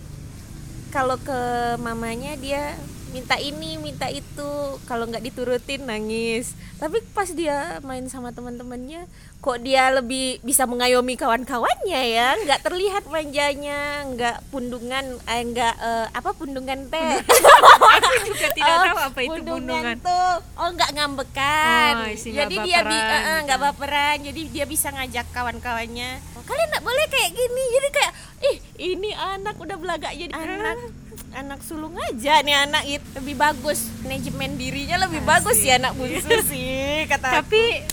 kalau 0.90 1.20
ke 1.20 1.42
mamanya 1.78 2.34
dia 2.36 2.74
minta 3.16 3.40
ini 3.40 3.80
minta 3.80 4.12
itu. 4.12 4.52
Kalau 4.84 5.08
nggak 5.08 5.24
diturutin 5.24 5.88
nangis. 5.88 6.52
Tapi 6.76 7.00
pas 7.16 7.32
dia 7.32 7.80
main 7.80 8.04
sama 8.12 8.36
teman-temannya 8.36 9.08
kok 9.40 9.62
dia 9.62 9.94
lebih 9.94 10.42
bisa 10.44 10.68
mengayomi 10.68 11.16
kawan-kawannya 11.16 12.02
ya? 12.12 12.36
Nggak 12.44 12.68
terlihat 12.68 13.08
manjanya 13.08 14.04
nggak 14.12 14.38
pundungan 14.52 15.06
eh, 15.24 15.42
nggak 15.48 15.76
eh, 15.80 16.08
apa 16.12 16.30
pundungan 16.36 16.92
teh. 16.92 17.24
Aku 17.96 18.28
juga 18.28 18.48
tidak 18.52 18.76
Oh, 18.76 18.84
tahu 18.84 19.00
apa 19.00 19.20
itu 19.24 19.42
bundungan 19.48 19.96
tuh. 20.04 20.34
Oh 20.60 20.70
nggak 20.76 20.92
ngambekan. 21.00 21.94
Oh, 21.96 22.12
jadi 22.12 22.56
dia 22.68 22.80
baperan 22.84 22.92
eh, 22.92 23.24
eh, 23.32 23.40
nggak 23.48 23.60
gitu. 23.62 23.68
baperan. 23.72 24.16
Jadi 24.20 24.42
dia 24.52 24.66
bisa 24.68 24.88
ngajak 24.92 25.26
kawan-kawannya. 25.32 26.10
"Oh, 26.36 26.44
kalian 26.44 26.68
nggak 26.76 26.84
boleh 26.84 27.06
kayak 27.08 27.32
gini. 27.32 27.64
Jadi 27.80 27.88
kayak 27.96 28.14
ih 28.44 28.58
ini 28.92 29.10
anak 29.16 29.56
udah 29.56 29.78
belaga 29.80 30.10
jadi 30.12 30.34
anak 30.36 31.05
anak 31.36 31.60
sulung 31.60 31.94
aja 32.00 32.40
nih 32.40 32.56
anak 32.56 32.84
itu 32.88 33.08
lebih 33.14 33.36
bagus. 33.36 33.92
Manajemen 34.02 34.56
dirinya 34.56 35.04
lebih 35.04 35.20
Asik. 35.20 35.30
bagus 35.30 35.58
ya 35.60 35.76
anak 35.76 35.94
bungsu 35.94 36.32
sih 36.52 37.04
kata 37.06 37.44
tapi 37.44 37.84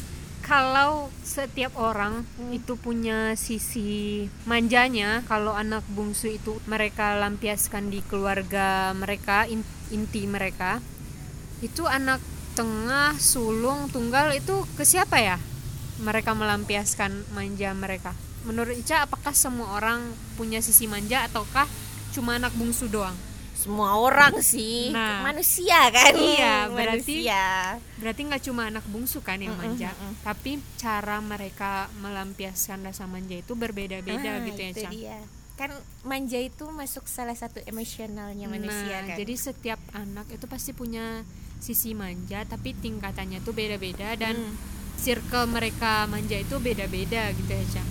kalau 0.42 1.06
setiap 1.22 1.74
orang 1.74 2.22
Hmm. 2.34 2.50
itu 2.50 2.74
punya 2.74 3.34
sisi 3.34 4.26
manjanya 4.44 5.22
kalau 5.24 5.54
anak 5.54 5.82
bungsu 5.88 6.34
itu 6.34 6.58
mereka 6.66 7.14
lampiaskan 7.14 7.88
di 7.88 8.02
keluarga 8.02 8.90
mereka 8.92 9.46
in- 9.46 9.62
inti 9.88 10.26
mereka 10.26 10.82
itu 11.62 11.86
anak 11.86 12.18
tengah 12.52 13.14
sulung 13.16 13.86
tunggal 13.88 14.34
itu 14.34 14.66
ke 14.74 14.82
siapa 14.82 15.16
ya? 15.16 15.38
Mereka 16.02 16.34
melampiaskan 16.34 17.30
manja 17.32 17.70
mereka. 17.72 18.12
Menurut 18.42 18.74
Ica 18.74 19.06
apakah 19.06 19.30
semua 19.32 19.78
orang 19.78 20.02
punya 20.34 20.58
sisi 20.58 20.90
manja 20.90 21.22
ataukah 21.22 21.64
cuma 22.12 22.36
anak 22.36 22.52
bungsu 22.52 22.90
doang 22.90 23.14
semua 23.62 23.94
orang 23.96 24.42
sih 24.42 24.90
Nah. 24.90 25.22
manusia 25.22 25.78
kan 25.88 26.10
Iya, 26.12 26.66
berarti- 26.68 27.22
manusia 27.22 27.44
berarti 27.96 28.20
nggak 28.24 28.42
cuma 28.42 28.62
anak 28.66 28.84
bungsu 28.84 29.18
kan 29.20 29.38
yang 29.38 29.54
manja 29.54 29.90
mm-mm. 29.92 30.18
tapi 30.20 30.50
cara 30.74 31.18
mereka 31.18 31.72
melampiaskan 31.96 32.82
rasa 32.82 33.06
manja 33.06 33.34
itu 33.34 33.54
berbeda-beda 33.54 34.30
Ah, 34.32 34.42
gitu 34.42 34.58
ya 34.58 34.68
itu 34.68 34.82
Cang. 34.82 34.92
dia. 34.92 35.18
kan 35.52 35.70
manja 36.02 36.36
itu 36.36 36.64
masuk 36.66 37.06
salah 37.06 37.32
satu 37.32 37.62
emosionalnya 37.62 38.46
manusia 38.46 38.98
nah 38.98 39.06
kan 39.06 39.16
jadi 39.16 39.34
setiap 39.36 39.78
anak 39.92 40.26
itu 40.28 40.44
pasti 40.44 40.72
punya 40.72 41.22
sisi 41.56 41.92
manja 41.92 42.42
tapi 42.42 42.74
tingkatannya 42.74 43.38
tuh 43.40 43.52
beda-beda 43.52 44.16
dan 44.16 44.34
Hmm. 44.34 44.54
circle 44.94 45.46
mereka 45.46 46.04
manja 46.04 46.34
itu 46.34 46.58
beda-beda 46.58 47.30
gitu 47.30 47.46
ya 47.48 47.64
Cang. 47.70 47.88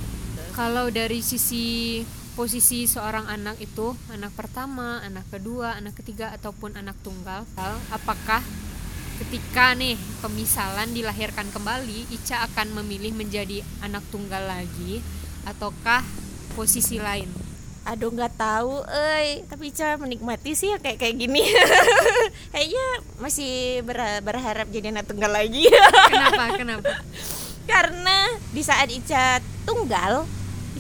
kalau 0.51 0.89
dari 0.89 1.21
sisi 1.21 2.01
posisi 2.33 2.87
seorang 2.87 3.27
anak 3.27 3.59
itu 3.59 3.93
anak 4.11 4.31
pertama, 4.33 5.03
anak 5.03 5.27
kedua, 5.29 5.75
anak 5.75 5.99
ketiga 5.99 6.31
ataupun 6.31 6.79
anak 6.79 6.95
tunggal, 7.03 7.43
apakah 7.91 8.39
ketika 9.21 9.77
nih 9.77 9.99
pemisalan 10.23 10.95
dilahirkan 10.95 11.51
kembali, 11.53 12.09
Ica 12.09 12.41
akan 12.49 12.81
memilih 12.81 13.13
menjadi 13.13 13.61
anak 13.83 14.01
tunggal 14.09 14.41
lagi 14.47 15.03
ataukah 15.45 16.01
posisi 16.55 16.97
lain? 16.97 17.51
aduh 17.81 18.13
nggak 18.13 18.37
tahu 18.37 18.85
eh 18.93 19.41
tapi 19.49 19.73
Ica 19.73 19.97
menikmati 19.97 20.53
sih 20.53 20.69
ya 20.69 20.77
kayak 20.77 21.01
kayak 21.01 21.17
gini 21.17 21.41
kayaknya 22.53 22.85
masih 23.17 23.81
ber- 23.81 24.21
berharap 24.21 24.69
jadi 24.69 24.93
anak 24.93 25.09
tunggal 25.09 25.33
lagi 25.33 25.65
Kenapa? 26.13 26.61
Kenapa? 26.61 26.93
karena 27.65 28.37
di 28.53 28.61
saat 28.61 28.85
Ica 28.85 29.41
tunggal 29.65 30.29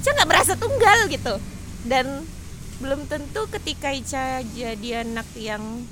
Ica 0.01 0.17
nggak 0.17 0.29
merasa 0.33 0.53
tunggal 0.57 1.05
gitu. 1.13 1.37
Dan 1.85 2.25
belum 2.81 3.05
tentu 3.05 3.45
ketika 3.53 3.93
Ica 3.93 4.41
jadi 4.41 5.05
anak 5.05 5.29
yang 5.37 5.85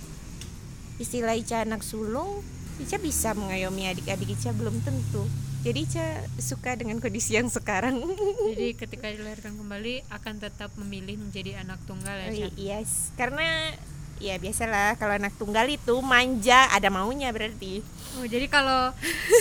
istilah 0.98 1.38
Ica 1.38 1.62
anak 1.62 1.86
sulung 1.86 2.42
Ica 2.80 2.96
bisa 2.98 3.36
mengayomi 3.36 3.92
adik-adik 3.92 4.34
Ica 4.40 4.56
belum 4.56 4.82
tentu. 4.82 5.28
Jadi 5.62 5.84
Ica 5.84 6.26
suka 6.40 6.80
dengan 6.80 7.04
kondisi 7.04 7.36
yang 7.36 7.52
sekarang. 7.52 8.00
Jadi 8.56 8.80
ketika 8.80 9.12
dilahirkan 9.12 9.60
kembali 9.60 10.08
akan 10.08 10.36
tetap 10.40 10.72
memilih 10.80 11.20
menjadi 11.20 11.60
anak 11.60 11.84
tunggal 11.84 12.16
ya, 12.16 12.32
Cang? 12.32 12.56
yes. 12.56 13.12
Karena 13.20 13.76
ya 14.20 14.36
biasalah 14.36 14.96
kalau 14.96 15.16
anak 15.16 15.32
tunggal 15.36 15.64
itu 15.66 15.96
manja 16.00 16.68
ada 16.70 16.88
maunya 16.88 17.32
berarti 17.32 17.82
Oh, 18.12 18.26
jadi 18.26 18.50
kalau 18.50 18.90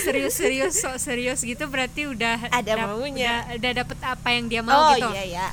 serius-serius 0.05 0.77
sok 0.77 1.01
serius 1.01 1.41
gitu 1.41 1.67
berarti 1.67 2.05
udah 2.05 2.53
Ada 2.53 2.77
maunya. 2.79 3.43
udah, 3.49 3.57
udah 3.59 3.73
dapet 3.75 3.99
apa 3.99 4.29
yang 4.31 4.45
dia 4.47 4.61
mau 4.61 4.77
oh 4.79 4.95
gitu. 4.95 5.09
iya 5.09 5.25
ya 5.25 5.47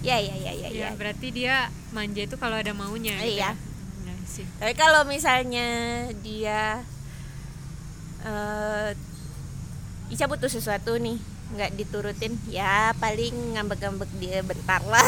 ya 0.00 0.16
ya 0.16 0.34
ya 0.38 0.52
ya, 0.54 0.68
Ya, 0.70 0.88
berarti 0.94 1.28
dia 1.28 1.54
manja 1.90 2.22
itu 2.22 2.38
kalau 2.38 2.56
ada 2.56 2.70
maunya 2.70 3.18
gitu 3.20 3.36
Iya. 3.36 3.52
ya. 3.52 3.58
Nah, 4.00 4.16
sih. 4.24 4.46
Tapi 4.56 4.72
kalau 4.74 5.02
misalnya 5.04 5.66
dia 6.22 6.80
eh 8.22 8.90
Ica 10.08 10.26
butuh 10.26 10.48
sesuatu 10.48 10.94
nih 10.96 11.18
nggak 11.50 11.70
diturutin 11.74 12.38
ya 12.46 12.94
paling 12.96 13.54
ngambek-ngambek 13.54 14.10
dia 14.16 14.38
bentar 14.40 14.78
lah 14.82 15.02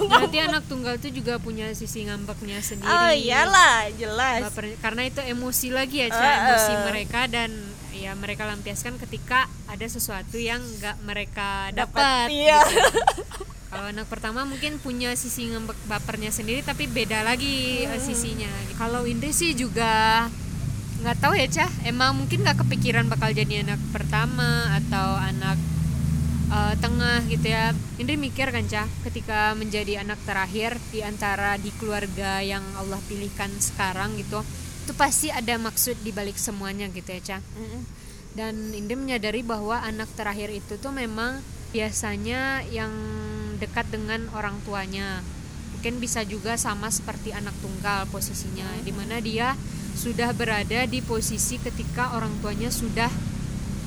Berarti 0.00 0.38
anak 0.40 0.64
tunggal 0.64 0.96
itu 0.96 1.14
juga 1.14 1.38
punya 1.38 1.70
sisi 1.70 2.02
ngambeknya 2.02 2.58
sendiri. 2.58 2.86
oh 2.86 3.10
iyalah 3.10 3.88
jelas 3.94 4.50
Baper- 4.50 4.74
karena 4.78 5.02
itu 5.04 5.20
emosi 5.20 5.70
lagi 5.70 6.02
ya, 6.02 6.08
Ca, 6.08 6.18
Eh, 6.18 6.36
emosi 6.44 6.72
eh. 6.72 6.80
mereka 6.84 7.20
dan 7.26 7.50
ya 7.94 8.10
mereka 8.12 8.42
lampiaskan 8.44 8.98
ketika 8.98 9.46
ada 9.64 9.86
sesuatu 9.86 10.34
yang 10.34 10.58
nggak 10.60 10.98
mereka 11.00 11.70
Dapat, 11.70 12.26
iya. 12.28 12.58
gitu. 12.60 12.90
Kalau 13.70 13.86
anak 13.88 14.06
pertama 14.06 14.42
mungkin 14.42 14.78
punya 14.78 15.14
sisi 15.14 15.46
ngambek 15.48 15.74
bapernya 15.86 16.30
sendiri 16.30 16.62
tapi 16.62 16.86
beda 16.86 17.22
lagi 17.22 17.82
eh, 17.82 17.98
sisinya. 17.98 18.50
Kalau 18.74 19.02
Indri 19.02 19.30
sih 19.30 19.50
juga 19.52 20.26
nggak 20.96 21.18
tahu 21.18 21.34
ya 21.34 21.46
cah 21.46 21.70
emang 21.84 22.16
mungkin 22.16 22.40
nggak 22.40 22.64
kepikiran 22.64 23.04
bakal 23.06 23.28
jadi 23.28 23.60
anak 23.60 23.76
pertama 23.90 24.72
atau 24.72 25.18
anak 25.18 25.58
eh, 26.54 26.74
tengah 26.78 27.26
gitu 27.26 27.50
ya. 27.50 27.74
Indri 27.98 28.14
mikir 28.14 28.54
kan 28.54 28.64
cah 28.70 28.86
ketika 29.10 29.58
menjadi 29.58 30.06
anak 30.06 30.22
terakhir 30.22 30.78
di 30.94 31.02
antara 31.02 31.58
di 31.58 31.74
keluarga 31.74 32.38
yang 32.38 32.62
Allah 32.78 33.02
pilihkan 33.10 33.50
sekarang 33.58 34.14
gitu 34.22 34.40
itu 34.84 34.92
pasti 35.00 35.32
ada 35.32 35.56
maksud 35.56 35.96
di 36.04 36.12
balik 36.12 36.36
semuanya 36.36 36.92
gitu 36.92 37.08
ya 37.08 37.20
cah 37.24 37.40
Mm-mm. 37.56 37.80
dan 38.36 38.52
Indri 38.76 39.00
menyadari 39.00 39.40
bahwa 39.40 39.80
anak 39.80 40.12
terakhir 40.12 40.52
itu 40.52 40.76
tuh 40.76 40.92
memang 40.92 41.40
biasanya 41.74 42.62
yang 42.70 42.94
dekat 43.58 43.90
dengan 43.90 44.30
orang 44.30 44.54
tuanya. 44.62 45.26
Mungkin 45.74 45.98
bisa 45.98 46.22
juga 46.22 46.54
sama 46.54 46.88
seperti 46.88 47.34
anak 47.34 47.52
tunggal 47.58 48.06
posisinya 48.08 48.64
di 48.86 48.94
mana 48.94 49.18
dia 49.18 49.58
sudah 49.98 50.30
berada 50.32 50.86
di 50.86 51.02
posisi 51.02 51.58
ketika 51.58 52.14
orang 52.14 52.30
tuanya 52.40 52.70
sudah 52.70 53.10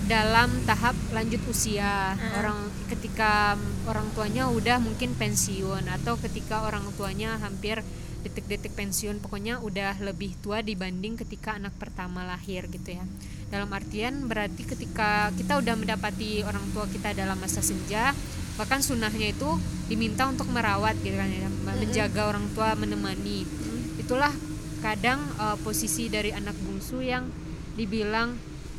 dalam 0.07 0.49
tahap 0.63 0.95
lanjut 1.11 1.43
usia. 1.51 2.15
Ah. 2.15 2.39
orang 2.39 2.59
ketika 2.87 3.59
orang 3.85 4.07
tuanya 4.15 4.47
udah 4.47 4.79
mungkin 4.79 5.11
pensiun 5.19 5.83
atau 6.01 6.15
ketika 6.15 6.63
orang 6.63 6.87
tuanya 6.95 7.35
hampir 7.43 7.83
detik-detik 8.23 8.73
pensiun 8.73 9.21
pokoknya 9.21 9.61
udah 9.61 9.99
lebih 10.01 10.35
tua 10.41 10.63
dibanding 10.65 11.15
ketika 11.19 11.59
anak 11.59 11.75
pertama 11.75 12.23
lahir 12.23 12.65
gitu 12.71 12.95
ya. 12.95 13.03
Dalam 13.47 13.71
artian 13.71 14.27
berarti 14.27 14.63
ketika 14.63 15.31
kita 15.35 15.59
udah 15.59 15.75
mendapati 15.75 16.43
orang 16.43 16.63
tua 16.71 16.87
kita 16.87 17.15
dalam 17.15 17.39
masa 17.39 17.59
senja 17.63 18.11
bahkan 18.57 18.81
sunnahnya 18.81 19.31
itu 19.31 19.59
diminta 19.85 20.25
untuk 20.25 20.49
merawat 20.49 20.97
gitu 21.05 21.13
kan 21.13 21.29
ya 21.29 21.47
menjaga 21.67 22.31
orang 22.31 22.47
tua 22.55 22.73
menemani. 22.73 23.45
Itulah 24.01 24.33
kadang 24.81 25.19
uh, 25.37 25.55
posisi 25.61 26.07
dari 26.07 26.31
anak 26.33 26.55
bungsu 26.63 27.03
yang 27.03 27.29
dibilang 27.77 28.35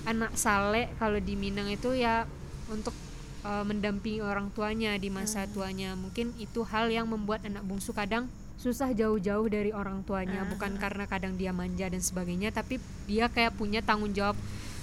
anak 0.08 0.32
sale 0.40 0.88
kalau 0.96 1.20
di 1.20 1.36
Minang 1.36 1.68
itu 1.68 1.92
ya 1.92 2.24
untuk 2.72 2.96
uh, 3.44 3.64
mendampingi 3.64 4.24
orang 4.24 4.48
tuanya 4.56 4.96
di 4.96 5.12
masa 5.12 5.44
hmm. 5.44 5.52
tuanya 5.52 5.90
mungkin 5.92 6.32
itu 6.40 6.64
hal 6.64 6.88
yang 6.88 7.04
membuat 7.04 7.44
anak 7.44 7.60
bungsu 7.68 7.92
kadang 7.92 8.32
susah 8.58 8.90
jauh-jauh 8.90 9.46
dari 9.46 9.70
orang 9.70 10.02
tuanya 10.02 10.42
uh. 10.42 10.48
bukan 10.48 10.80
karena 10.80 11.04
kadang 11.04 11.36
dia 11.36 11.52
manja 11.52 11.86
dan 11.86 12.00
sebagainya 12.00 12.50
tapi 12.50 12.80
dia 13.04 13.28
kayak 13.28 13.54
punya 13.54 13.84
tanggung 13.84 14.16
jawab 14.16 14.34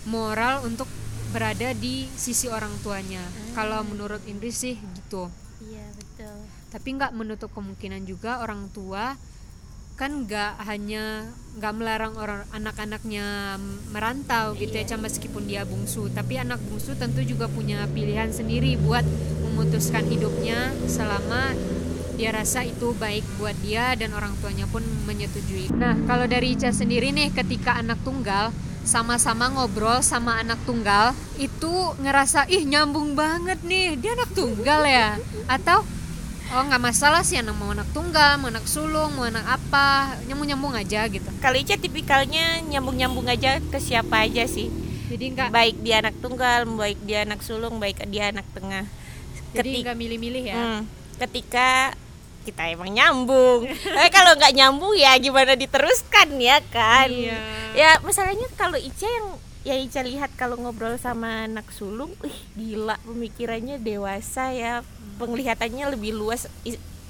moral 0.06 0.62
untuk 0.64 0.88
berada 1.34 1.74
di 1.76 2.06
sisi 2.14 2.46
orang 2.48 2.72
tuanya 2.86 3.26
uh. 3.26 3.58
kalau 3.58 3.82
menurut 3.82 4.22
Indri 4.30 4.54
sih 4.54 4.78
gitu 4.78 5.28
iya 5.66 5.90
betul 5.98 6.38
tapi 6.70 6.88
nggak 6.96 7.12
menutup 7.18 7.50
kemungkinan 7.52 8.06
juga 8.06 8.46
orang 8.46 8.70
tua 8.72 9.18
kan 9.96 10.28
nggak 10.28 10.60
hanya 10.68 11.32
nggak 11.56 11.72
melarang 11.72 12.20
orang 12.20 12.44
anak-anaknya 12.52 13.56
merantau 13.96 14.52
gitu 14.60 14.76
ya 14.76 14.84
iya. 14.84 15.00
meskipun 15.00 15.48
dia 15.48 15.64
bungsu 15.64 16.12
tapi 16.12 16.36
anak 16.36 16.60
bungsu 16.68 17.00
tentu 17.00 17.24
juga 17.24 17.48
punya 17.48 17.88
pilihan 17.96 18.28
sendiri 18.28 18.76
buat 18.76 19.08
memutuskan 19.48 20.04
hidupnya 20.12 20.76
selama 20.92 21.56
dia 22.20 22.32
rasa 22.36 22.68
itu 22.68 22.92
baik 22.96 23.24
buat 23.40 23.56
dia 23.64 23.96
dan 23.96 24.16
orang 24.16 24.32
tuanya 24.40 24.64
pun 24.72 24.80
menyetujui. 25.04 25.68
Nah, 25.76 26.00
kalau 26.08 26.24
dari 26.24 26.56
Ica 26.56 26.72
sendiri 26.72 27.12
nih 27.12 27.36
ketika 27.36 27.76
anak 27.76 28.00
tunggal 28.08 28.56
sama-sama 28.88 29.50
ngobrol 29.52 30.00
sama 30.06 30.40
anak 30.40 30.62
tunggal 30.64 31.12
itu 31.42 31.74
ngerasa 32.00 32.46
ih 32.48 32.64
nyambung 32.64 33.18
banget 33.18 33.58
nih 33.66 33.98
dia 33.98 34.14
anak 34.14 34.30
tunggal 34.38 34.86
ya 34.86 35.18
atau 35.50 35.82
oh 36.54 36.62
nggak 36.70 36.84
masalah 36.84 37.26
sih 37.26 37.42
anak 37.42 37.58
mau 37.58 37.74
anak 37.74 37.90
tunggal 37.96 38.38
mau 38.38 38.54
anak 38.54 38.70
sulung 38.70 39.18
mau 39.18 39.26
anak 39.26 39.46
apa 39.46 40.20
nyambung 40.30 40.48
nyambung 40.52 40.74
aja 40.78 41.10
gitu. 41.10 41.26
Kalau 41.42 41.58
Ica 41.58 41.80
tipikalnya 41.80 42.62
nyambung 42.66 42.98
nyambung 43.00 43.26
aja 43.26 43.58
ke 43.58 43.80
siapa 43.82 44.28
aja 44.28 44.46
sih. 44.46 44.70
Jadi 45.10 45.38
nggak 45.38 45.50
baik 45.50 45.76
dia 45.82 46.02
anak 46.02 46.16
tunggal 46.22 46.66
baik 46.70 47.00
dia 47.06 47.26
anak 47.26 47.42
sulung 47.42 47.82
baik 47.82 48.02
dia 48.10 48.30
anak 48.30 48.46
tengah. 48.54 48.86
Jadi 49.56 49.88
nggak 49.88 49.98
milih-milih 49.98 50.44
ya? 50.52 50.58
Hmm, 50.58 50.82
ketika 51.22 51.96
kita 52.46 52.70
emang 52.70 52.94
nyambung. 52.94 53.66
Tapi 53.66 54.10
kalau 54.18 54.38
nggak 54.38 54.54
nyambung 54.54 54.94
ya 54.94 55.18
gimana 55.18 55.58
diteruskan 55.58 56.38
ya 56.38 56.62
kan? 56.70 57.10
Iya. 57.10 57.42
ya 57.74 57.90
masalahnya 58.06 58.46
kalau 58.54 58.78
Ica 58.78 59.10
yang 59.10 59.28
ya 59.66 59.76
Ica 59.82 60.06
lihat 60.06 60.30
kalau 60.38 60.62
ngobrol 60.62 61.02
sama 61.02 61.50
anak 61.50 61.74
sulung, 61.74 62.14
ih 62.22 62.38
gila 62.54 63.02
pemikirannya 63.02 63.82
dewasa 63.82 64.54
ya, 64.54 64.86
penglihatannya 65.18 65.96
lebih 65.96 66.16
luas. 66.16 66.48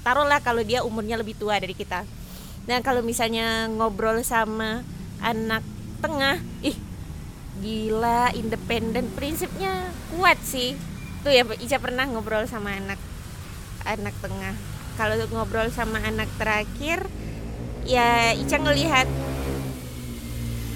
Taruhlah 0.06 0.38
kalau 0.42 0.62
dia 0.62 0.86
umurnya 0.86 1.18
lebih 1.18 1.34
tua 1.34 1.58
dari 1.58 1.74
kita. 1.74 2.06
Dan 2.66 2.82
kalau 2.82 3.02
misalnya 3.02 3.70
ngobrol 3.70 4.22
sama 4.26 4.82
anak 5.22 5.62
tengah, 6.02 6.42
ih 6.62 6.74
gila 7.62 8.30
independen, 8.34 9.10
prinsipnya 9.14 9.90
kuat 10.14 10.38
sih. 10.42 10.74
Tuh 11.22 11.30
ya 11.34 11.42
Ica 11.58 11.78
pernah 11.82 12.06
ngobrol 12.06 12.46
sama 12.46 12.74
anak 12.74 12.98
anak 13.86 14.14
tengah. 14.18 14.54
Kalau 14.98 15.14
ngobrol 15.30 15.70
sama 15.70 16.02
anak 16.02 16.30
terakhir, 16.38 17.06
ya 17.86 18.34
Ica 18.34 18.58
ngelihat 18.58 19.06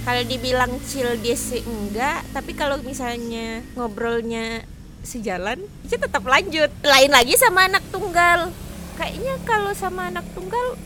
kalau 0.00 0.22
dibilang 0.24 0.72
chill 0.88 1.12
dia 1.20 1.36
sih 1.36 1.60
enggak 1.60 2.24
tapi 2.32 2.56
kalau 2.56 2.80
misalnya 2.80 3.60
ngobrolnya 3.76 4.64
sejalan 5.02 5.58
itu 5.84 5.96
tetap 5.96 6.22
lanjut. 6.24 6.70
Lain 6.84 7.10
lagi 7.10 7.34
sama 7.36 7.66
anak 7.66 7.84
tunggal. 7.88 8.52
Kayaknya 9.00 9.34
kalau 9.48 9.72
sama 9.72 10.12
anak 10.12 10.26
tunggal 10.36 10.76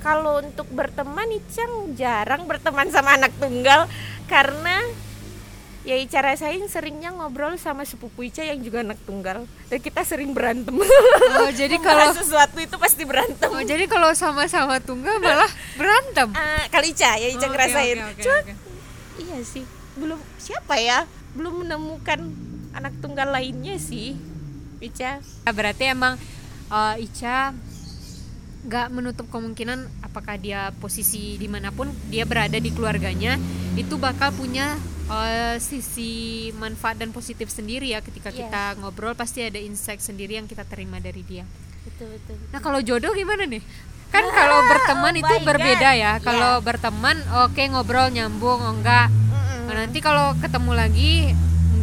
kalau 0.00 0.40
untuk 0.40 0.64
berteman 0.72 1.28
Icang 1.28 1.92
jarang 1.96 2.48
berteman 2.48 2.88
sama 2.88 3.16
anak 3.16 3.32
tunggal. 3.36 3.88
Karena 4.28 4.80
ya 5.80 5.96
Ica 5.96 6.20
rasain 6.20 6.60
seringnya 6.68 7.12
ngobrol 7.12 7.56
sama 7.56 7.88
sepupu 7.88 8.28
Ica 8.28 8.44
yang 8.44 8.60
juga 8.60 8.84
anak 8.84 9.00
tunggal. 9.04 9.44
Dan 9.68 9.78
kita 9.80 10.04
sering 10.04 10.32
berantem. 10.32 10.76
Oh 11.40 11.50
jadi 11.52 11.76
kalau 11.86 12.12
sesuatu 12.16 12.60
itu 12.60 12.76
pasti 12.80 13.04
berantem. 13.04 13.48
Oh 13.48 13.64
jadi 13.64 13.84
kalau 13.88 14.12
sama-sama 14.16 14.80
tunggal 14.80 15.20
malah 15.20 15.48
berantem? 15.76 16.32
Uh, 16.32 16.64
kali 16.72 16.92
Ica 16.92 17.16
ya 17.16 17.28
Ica 17.32 17.46
oh, 17.48 17.50
ngerasain. 17.52 17.96
okay, 17.96 18.12
okay, 18.12 18.24
okay, 18.24 18.54
okay. 18.54 18.56
iya 19.20 19.38
sih 19.44 19.64
belum 20.00 20.20
siapa 20.40 20.80
ya? 20.80 21.04
Belum 21.36 21.62
menemukan 21.62 22.49
anak 22.74 22.92
tunggal 23.02 23.30
lainnya 23.30 23.76
sih 23.76 24.14
Ica 24.80 25.20
nah, 25.20 25.52
berarti 25.52 25.84
emang 25.92 26.16
uh, 26.72 26.96
Ica 26.96 27.52
nggak 28.60 28.88
menutup 28.92 29.26
kemungkinan 29.32 29.88
apakah 30.04 30.36
dia 30.36 30.68
posisi 30.84 31.40
di 31.40 31.48
mana 31.48 31.72
pun 31.72 31.88
dia 32.12 32.28
berada 32.28 32.60
di 32.60 32.68
keluarganya 32.68 33.40
itu 33.72 33.96
bakal 33.96 34.36
punya 34.36 34.76
uh, 35.08 35.56
sisi 35.56 36.48
manfaat 36.60 37.00
dan 37.00 37.10
positif 37.10 37.48
sendiri 37.48 37.90
ya 37.90 38.04
ketika 38.04 38.28
yeah. 38.30 38.46
kita 38.46 38.62
ngobrol 38.78 39.16
pasti 39.16 39.40
ada 39.40 39.56
insight 39.56 40.04
sendiri 40.04 40.36
yang 40.36 40.44
kita 40.46 40.62
terima 40.68 41.02
dari 41.02 41.24
dia. 41.26 41.48
Betul 41.82 42.14
betul. 42.14 42.36
betul. 42.38 42.52
Nah 42.52 42.60
kalau 42.60 42.80
jodoh 42.84 43.12
gimana 43.16 43.48
nih? 43.48 43.62
Kan 44.10 44.26
ah, 44.26 44.32
kalau 44.34 44.58
berteman 44.66 45.14
oh 45.14 45.20
itu 45.22 45.34
berbeda 45.46 45.90
God. 45.94 46.02
ya. 46.02 46.12
Kalau 46.22 46.52
yeah. 46.58 46.64
berteman 46.64 47.16
oke 47.46 47.56
okay, 47.56 47.66
ngobrol 47.72 48.12
nyambung 48.12 48.60
oh 48.60 48.74
enggak. 48.76 49.08
Mm 49.10 49.32
-mm. 49.32 49.60
Nah, 49.70 49.74
nanti 49.86 49.98
kalau 50.02 50.34
ketemu 50.36 50.72
lagi 50.76 51.12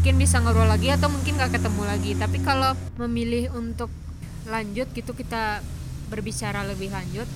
mungkin 0.08 0.24
bisa 0.24 0.40
ngobrol 0.40 0.72
lagi 0.72 0.88
atau 0.88 1.12
mungkin 1.12 1.36
nggak 1.36 1.60
ketemu 1.60 1.84
lagi. 1.84 2.16
Tapi 2.16 2.40
kalau 2.40 2.72
memilih 2.96 3.52
untuk 3.52 3.92
lanjut 4.48 4.88
gitu 4.96 5.12
kita 5.12 5.60
berbicara 6.08 6.64
lebih 6.64 6.96
lanjut, 6.96 7.28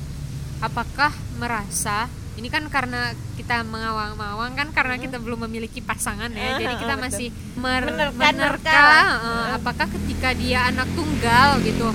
apakah 0.64 1.12
merasa 1.36 2.08
ini 2.40 2.48
kan 2.48 2.64
karena 2.72 3.12
kita 3.36 3.68
mengawang-awang 3.68 4.56
kan 4.56 4.72
karena 4.72 4.96
hmm. 4.96 5.04
kita 5.04 5.18
belum 5.20 5.52
memiliki 5.52 5.84
pasangan 5.84 6.32
ya, 6.32 6.56
uh, 6.56 6.64
jadi 6.64 6.76
kita 6.80 6.96
uh, 6.96 7.00
masih 7.04 7.28
mer 7.60 7.92
menerka, 7.92 8.16
menerka 8.16 8.84
uh, 9.20 9.48
apakah 9.60 9.92
ketika 9.92 10.32
dia 10.32 10.64
anak 10.72 10.88
tunggal 10.96 11.60
gitu. 11.68 11.92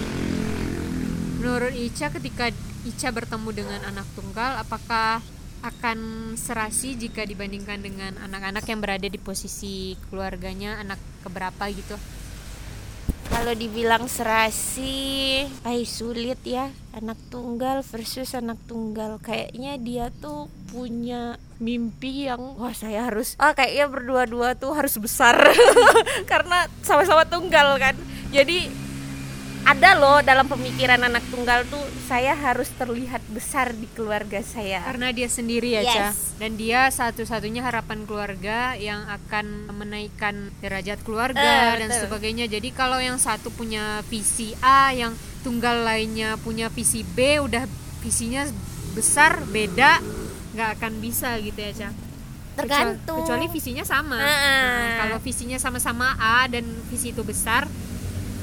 Menurut 1.40 1.72
Ica 1.72 2.12
ketika 2.12 2.52
Ica 2.84 3.08
bertemu 3.16 3.48
dengan 3.48 3.80
anak 3.80 4.04
tunggal, 4.12 4.60
apakah 4.60 5.24
akan 5.64 6.32
serasi 6.36 6.98
jika 6.98 7.24
dibandingkan 7.24 7.80
dengan 7.80 8.16
anak-anak 8.20 8.64
yang 8.68 8.80
berada 8.80 9.08
di 9.08 9.20
posisi 9.20 9.96
keluarganya 10.08 10.80
anak 10.80 11.00
keberapa 11.24 11.68
gitu? 11.72 11.96
kalau 13.26 13.52
dibilang 13.52 14.06
serasi 14.06 15.44
ay 15.66 15.84
sulit 15.86 16.38
ya. 16.46 16.70
Anak 16.96 17.18
tunggal 17.28 17.84
versus 17.84 18.32
anak 18.32 18.56
tunggal. 18.64 19.20
Kayaknya 19.20 19.72
dia 19.76 20.06
tuh 20.22 20.48
punya 20.72 21.36
mimpi 21.60 22.28
yang 22.28 22.56
wah 22.56 22.72
saya 22.72 23.08
harus 23.08 23.32
ah 23.40 23.56
kayaknya 23.56 23.86
berdua-dua 23.92 24.56
tuh 24.56 24.72
harus 24.72 24.96
besar. 24.96 25.36
Karena 26.30 26.70
sama-sama 26.82 27.26
tunggal 27.26 27.76
kan. 27.76 27.94
Jadi 28.32 28.85
ada 29.66 29.98
loh 29.98 30.22
dalam 30.22 30.46
pemikiran 30.46 31.02
anak 31.02 31.26
tunggal 31.26 31.66
tuh 31.66 31.82
saya 32.06 32.38
harus 32.38 32.70
terlihat 32.78 33.18
besar 33.34 33.74
di 33.74 33.90
keluarga 33.98 34.38
saya 34.38 34.78
karena 34.86 35.10
dia 35.10 35.26
sendiri 35.26 35.74
ya 35.74 35.82
yes. 35.82 36.38
dan 36.38 36.54
dia 36.54 36.86
satu-satunya 36.86 37.66
harapan 37.66 38.06
keluarga 38.06 38.78
yang 38.78 39.02
akan 39.10 39.74
menaikkan 39.74 40.54
derajat 40.62 41.02
keluarga 41.02 41.74
uh, 41.74 41.82
dan 41.82 41.90
betul. 41.90 42.02
sebagainya 42.06 42.46
jadi 42.46 42.68
kalau 42.70 43.02
yang 43.02 43.18
satu 43.18 43.50
punya 43.50 44.06
visi 44.06 44.54
A 44.62 44.94
yang 44.94 45.18
tunggal 45.42 45.82
lainnya 45.82 46.38
punya 46.38 46.70
visi 46.70 47.02
B 47.02 47.42
udah 47.42 47.66
visinya 48.06 48.46
besar 48.94 49.42
beda 49.50 49.98
nggak 50.54 50.78
akan 50.78 50.92
bisa 51.02 51.42
gitu 51.42 51.58
ya 51.58 51.72
cak 51.74 51.94
tergantung 52.56 53.20
kecuali, 53.20 53.44
kecuali 53.44 53.46
visinya 53.52 53.84
sama 53.84 54.16
uh. 54.16 54.24
nah, 54.24 54.90
kalau 55.04 55.18
visinya 55.20 55.58
sama-sama 55.58 56.14
A 56.16 56.46
dan 56.46 56.64
visi 56.86 57.10
itu 57.10 57.26
besar 57.26 57.66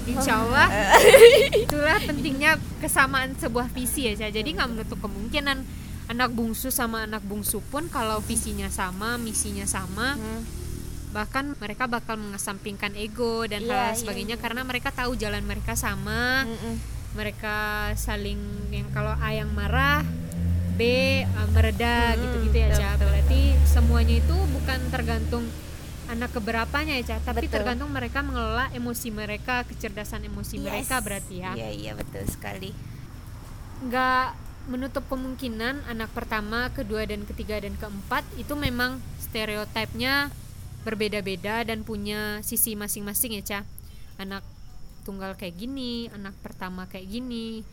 Insya 0.08 0.44
Allah 0.44 0.68
itulah 1.63 1.98
pentingnya 2.04 2.60
kesamaan 2.84 3.36
sebuah 3.39 3.72
visi 3.72 4.12
ya 4.12 4.30
jadi 4.30 4.44
nggak 4.46 4.70
menutup 4.70 5.00
kemungkinan 5.00 5.63
anak 6.12 6.30
bungsu 6.36 6.68
sama 6.68 7.08
anak 7.08 7.24
bungsu 7.24 7.63
pun 7.72 7.88
kalau 7.88 8.20
visinya 8.20 8.68
sama 8.68 9.16
misinya 9.16 9.63
sama 9.63 10.20
hmm. 10.20 10.42
bahkan 11.16 11.56
mereka 11.58 11.88
bakal 11.88 12.20
mengesampingkan 12.20 12.92
ego 13.00 13.48
dan 13.48 13.63
yeah, 13.63 13.72
hal 13.72 13.96
iya, 13.96 14.00
sebagainya 14.00 14.36
yeah. 14.36 14.44
karena 14.44 14.62
mereka 14.68 14.89
tahu 14.92 15.16
jalan 15.16 15.46
mereka 15.46 15.78
sama 15.78 16.44
mm 16.44 16.58
-mm. 16.58 16.76
mereka 17.13 17.58
saling 17.94 18.42
yang 18.74 18.89
kalau 18.92 19.13
A 19.22 19.30
yang 19.32 19.54
marah 19.54 20.02
B 20.74 20.82
uh, 21.22 21.48
mereda 21.54 22.18
gitu-gitu 22.18 22.58
ya 22.66 22.74
Ca 22.74 22.98
berarti 22.98 23.54
semuanya 23.70 24.18
itu 24.18 24.34
bukan 24.34 24.80
tergantung 24.89 25.46
anak 26.13 26.30
keberapanya 26.32 26.93
ya 27.02 27.17
Ca 27.17 27.34
tapi 27.34 27.49
betul. 27.49 27.60
tergantung 27.60 27.89
mereka 27.89 28.21
mengelola 28.21 28.69
emosi 28.71 29.10
mereka 29.10 29.65
kecerdasan 29.65 30.30
emosi 30.30 30.62
yes. 30.62 30.65
mereka 30.69 30.95
berarti 31.02 31.36
ya 31.41 31.52
iya 31.58 31.69
iya 31.73 31.91
betul 31.97 32.23
sekali 32.30 32.71
nggak 33.84 34.43
menutup 34.71 35.04
kemungkinan 35.12 35.84
anak 35.91 36.15
pertama, 36.15 36.71
kedua 36.71 37.04
dan 37.04 37.28
ketiga 37.28 37.60
dan 37.60 37.76
keempat 37.76 38.23
itu 38.39 38.56
memang 38.56 38.95
stereotipnya 39.19 40.32
berbeda-beda 40.88 41.67
dan 41.67 41.84
punya 41.84 42.39
sisi 42.43 42.76
masing-masing 42.80 43.39
ya, 43.39 43.43
Cah. 43.43 43.63
Anak 44.19 44.43
tunggal 45.04 45.36
kayak 45.36 45.60
gini, 45.60 46.08
anak 46.15 46.36
pertama 46.39 46.88
kayak 46.88 47.12
gini, 47.12 47.67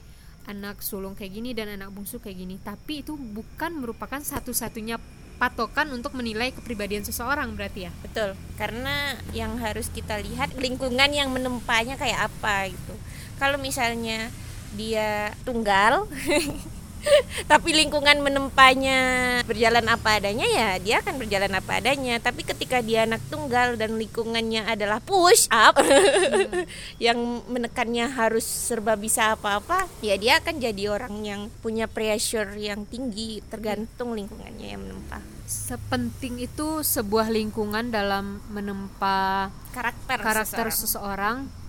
anak 0.51 0.83
sulung 0.83 1.15
kayak 1.15 1.31
gini 1.31 1.55
dan 1.55 1.71
anak 1.79 1.95
bungsu 1.95 2.19
kayak 2.19 2.43
gini. 2.43 2.59
Tapi 2.59 3.07
itu 3.07 3.15
bukan 3.15 3.79
merupakan 3.79 4.19
satu-satunya 4.19 4.99
patokan 5.41 5.89
untuk 5.97 6.13
menilai 6.13 6.53
kepribadian 6.53 7.01
seseorang 7.01 7.57
berarti 7.57 7.89
ya. 7.89 7.93
Betul. 8.05 8.37
Karena 8.61 9.17
yang 9.33 9.57
harus 9.57 9.89
kita 9.89 10.21
lihat 10.21 10.53
lingkungan 10.61 11.09
yang 11.09 11.33
menempanya 11.33 11.97
kayak 11.97 12.29
apa 12.29 12.69
gitu. 12.69 12.95
Kalau 13.41 13.57
misalnya 13.57 14.29
dia 14.77 15.33
tunggal 15.49 16.05
tapi 17.53 17.73
lingkungan 17.75 18.21
menempanya 18.21 18.99
berjalan 19.45 19.87
apa 19.89 20.21
adanya 20.21 20.47
ya 20.47 20.71
dia 20.79 20.97
akan 21.01 21.17
berjalan 21.17 21.53
apa 21.57 21.81
adanya 21.81 22.21
tapi 22.21 22.45
ketika 22.45 22.81
dia 22.85 23.09
anak 23.09 23.23
tunggal 23.33 23.77
dan 23.77 23.97
lingkungannya 23.97 24.67
adalah 24.69 25.01
push 25.03 25.49
up 25.51 25.77
hmm. 25.81 26.67
yang 27.07 27.19
menekannya 27.49 28.11
harus 28.11 28.45
serba 28.45 28.97
bisa 28.97 29.35
apa-apa 29.35 29.89
ya 30.05 30.17
dia 30.21 30.39
akan 30.41 30.61
jadi 30.61 30.83
orang 30.93 31.15
yang 31.25 31.41
punya 31.65 31.89
pressure 31.89 32.53
yang 32.57 32.85
tinggi 32.87 33.41
tergantung 33.49 34.13
lingkungannya 34.15 34.67
yang 34.77 34.83
menempa 34.85 35.21
sepenting 35.51 36.47
itu 36.47 36.87
sebuah 36.87 37.27
lingkungan 37.27 37.91
dalam 37.91 38.39
menempa 38.55 39.51
karakter 39.75 40.19
karakter 40.23 40.67
seseorang. 40.71 41.51
seseorang 41.51 41.60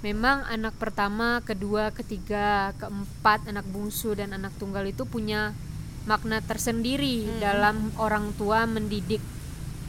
memang 0.00 0.46
anak 0.46 0.78
pertama, 0.78 1.42
kedua, 1.42 1.90
ketiga, 1.90 2.70
keempat, 2.78 3.50
anak 3.50 3.66
bungsu 3.66 4.14
dan 4.14 4.30
anak 4.34 4.54
tunggal 4.56 4.86
itu 4.86 5.02
punya 5.02 5.54
makna 6.06 6.40
tersendiri 6.40 7.26
hmm. 7.26 7.38
dalam 7.42 7.92
orang 7.98 8.32
tua 8.38 8.64
mendidik 8.64 9.20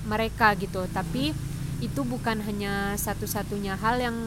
mereka 0.10 0.58
gitu. 0.58 0.84
Tapi 0.90 1.32
itu 1.80 2.02
bukan 2.04 2.44
hanya 2.44 2.98
satu-satunya 3.00 3.80
hal 3.80 4.04
yang 4.04 4.18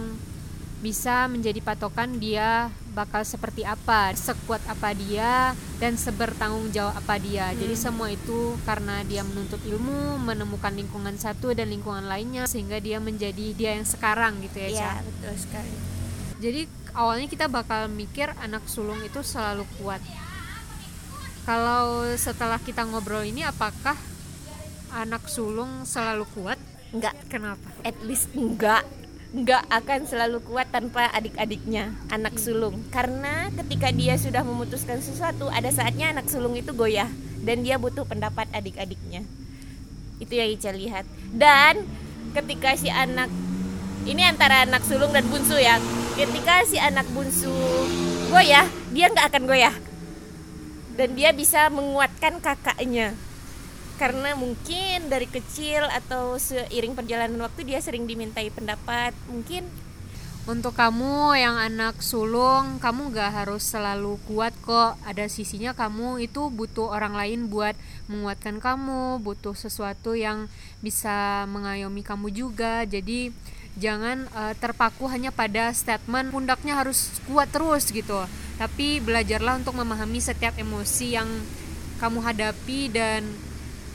bisa 0.82 1.30
menjadi 1.30 1.62
patokan 1.62 2.18
dia 2.18 2.74
bakal 2.92 3.24
seperti 3.24 3.64
apa, 3.64 4.12
sekuat 4.12 4.60
apa 4.68 4.92
dia 4.92 5.56
dan 5.80 5.96
sebertanggung 5.96 6.68
jawab 6.70 6.94
apa 6.96 7.16
dia. 7.16 7.50
Hmm. 7.50 7.58
Jadi 7.58 7.74
semua 7.74 8.08
itu 8.12 8.54
karena 8.68 9.00
dia 9.08 9.24
menuntut 9.24 9.58
ilmu, 9.64 10.20
menemukan 10.20 10.70
lingkungan 10.76 11.16
satu 11.16 11.56
dan 11.56 11.72
lingkungan 11.72 12.04
lainnya 12.06 12.44
sehingga 12.44 12.78
dia 12.78 13.00
menjadi 13.00 13.56
dia 13.56 13.70
yang 13.74 13.88
sekarang 13.88 14.44
gitu 14.44 14.60
ya, 14.60 14.68
Iya, 14.68 14.92
betul 15.02 15.34
sekali. 15.40 15.74
Jadi 16.38 16.60
awalnya 16.92 17.26
kita 17.26 17.46
bakal 17.48 17.88
mikir 17.88 18.30
anak 18.38 18.68
sulung 18.68 19.00
itu 19.02 19.24
selalu 19.24 19.64
kuat. 19.80 20.04
Kalau 21.42 22.06
setelah 22.14 22.62
kita 22.62 22.86
ngobrol 22.86 23.26
ini 23.26 23.42
apakah 23.42 23.98
anak 24.94 25.26
sulung 25.26 25.82
selalu 25.82 26.28
kuat? 26.36 26.60
Enggak. 26.92 27.16
Kenapa? 27.26 27.66
At 27.82 27.98
least 28.04 28.30
enggak 28.36 28.84
nggak 29.32 29.64
akan 29.72 30.04
selalu 30.04 30.44
kuat 30.44 30.68
tanpa 30.68 31.08
adik-adiknya 31.08 31.96
anak 32.12 32.36
hmm. 32.36 32.42
sulung. 32.44 32.76
Karena 32.92 33.48
ketika 33.64 33.88
dia 33.88 34.20
sudah 34.20 34.44
memutuskan 34.44 35.00
sesuatu 35.00 35.48
ada 35.48 35.72
saatnya 35.72 36.12
anak 36.12 36.28
sulung 36.28 36.52
itu 36.52 36.76
goyah 36.76 37.08
dan 37.40 37.64
dia 37.64 37.80
butuh 37.80 38.04
pendapat 38.04 38.44
adik-adiknya. 38.52 39.24
Itu 40.20 40.36
yang 40.36 40.52
Ica 40.52 40.70
lihat. 40.76 41.08
Dan 41.32 41.88
ketika 42.36 42.76
si 42.76 42.92
anak 42.92 43.32
ini 44.04 44.20
antara 44.28 44.68
anak 44.68 44.84
sulung 44.84 45.16
dan 45.16 45.24
bungsu 45.24 45.56
ya. 45.56 45.80
Ketika 46.12 46.68
si 46.68 46.76
anak 46.76 47.08
bungsu 47.16 47.52
goyah 48.28 48.68
dia 48.92 49.08
nggak 49.08 49.32
akan 49.32 49.44
goyah. 49.48 49.74
Dan 50.92 51.16
dia 51.16 51.32
bisa 51.32 51.72
menguatkan 51.72 52.36
kakaknya 52.44 53.16
karena 54.02 54.34
mungkin 54.34 55.06
dari 55.06 55.30
kecil 55.30 55.86
atau 55.86 56.34
seiring 56.34 56.98
perjalanan 56.98 57.38
waktu 57.46 57.62
dia 57.62 57.78
sering 57.78 58.02
dimintai 58.02 58.50
pendapat. 58.50 59.14
Mungkin 59.30 59.62
untuk 60.42 60.74
kamu 60.74 61.38
yang 61.38 61.54
anak 61.54 62.02
sulung 62.02 62.82
kamu 62.82 63.14
gak 63.14 63.30
harus 63.30 63.62
selalu 63.62 64.18
kuat 64.26 64.50
kok. 64.66 64.98
Ada 65.06 65.30
sisinya 65.30 65.70
kamu 65.70 66.18
itu 66.18 66.50
butuh 66.50 66.90
orang 66.90 67.14
lain 67.14 67.46
buat 67.46 67.78
menguatkan 68.10 68.58
kamu 68.58 69.22
butuh 69.22 69.54
sesuatu 69.54 70.18
yang 70.18 70.50
bisa 70.82 71.46
mengayomi 71.46 72.02
kamu 72.02 72.34
juga. 72.34 72.82
Jadi 72.82 73.30
jangan 73.78 74.26
uh, 74.34 74.50
terpaku 74.58 75.06
hanya 75.06 75.30
pada 75.30 75.70
statement 75.70 76.34
pundaknya 76.34 76.74
harus 76.74 77.22
kuat 77.30 77.54
terus 77.54 77.94
gitu. 77.94 78.18
Tapi 78.58 78.98
belajarlah 78.98 79.62
untuk 79.62 79.78
memahami 79.78 80.18
setiap 80.18 80.58
emosi 80.58 81.14
yang 81.14 81.30
kamu 82.02 82.18
hadapi 82.18 82.90
dan 82.90 83.51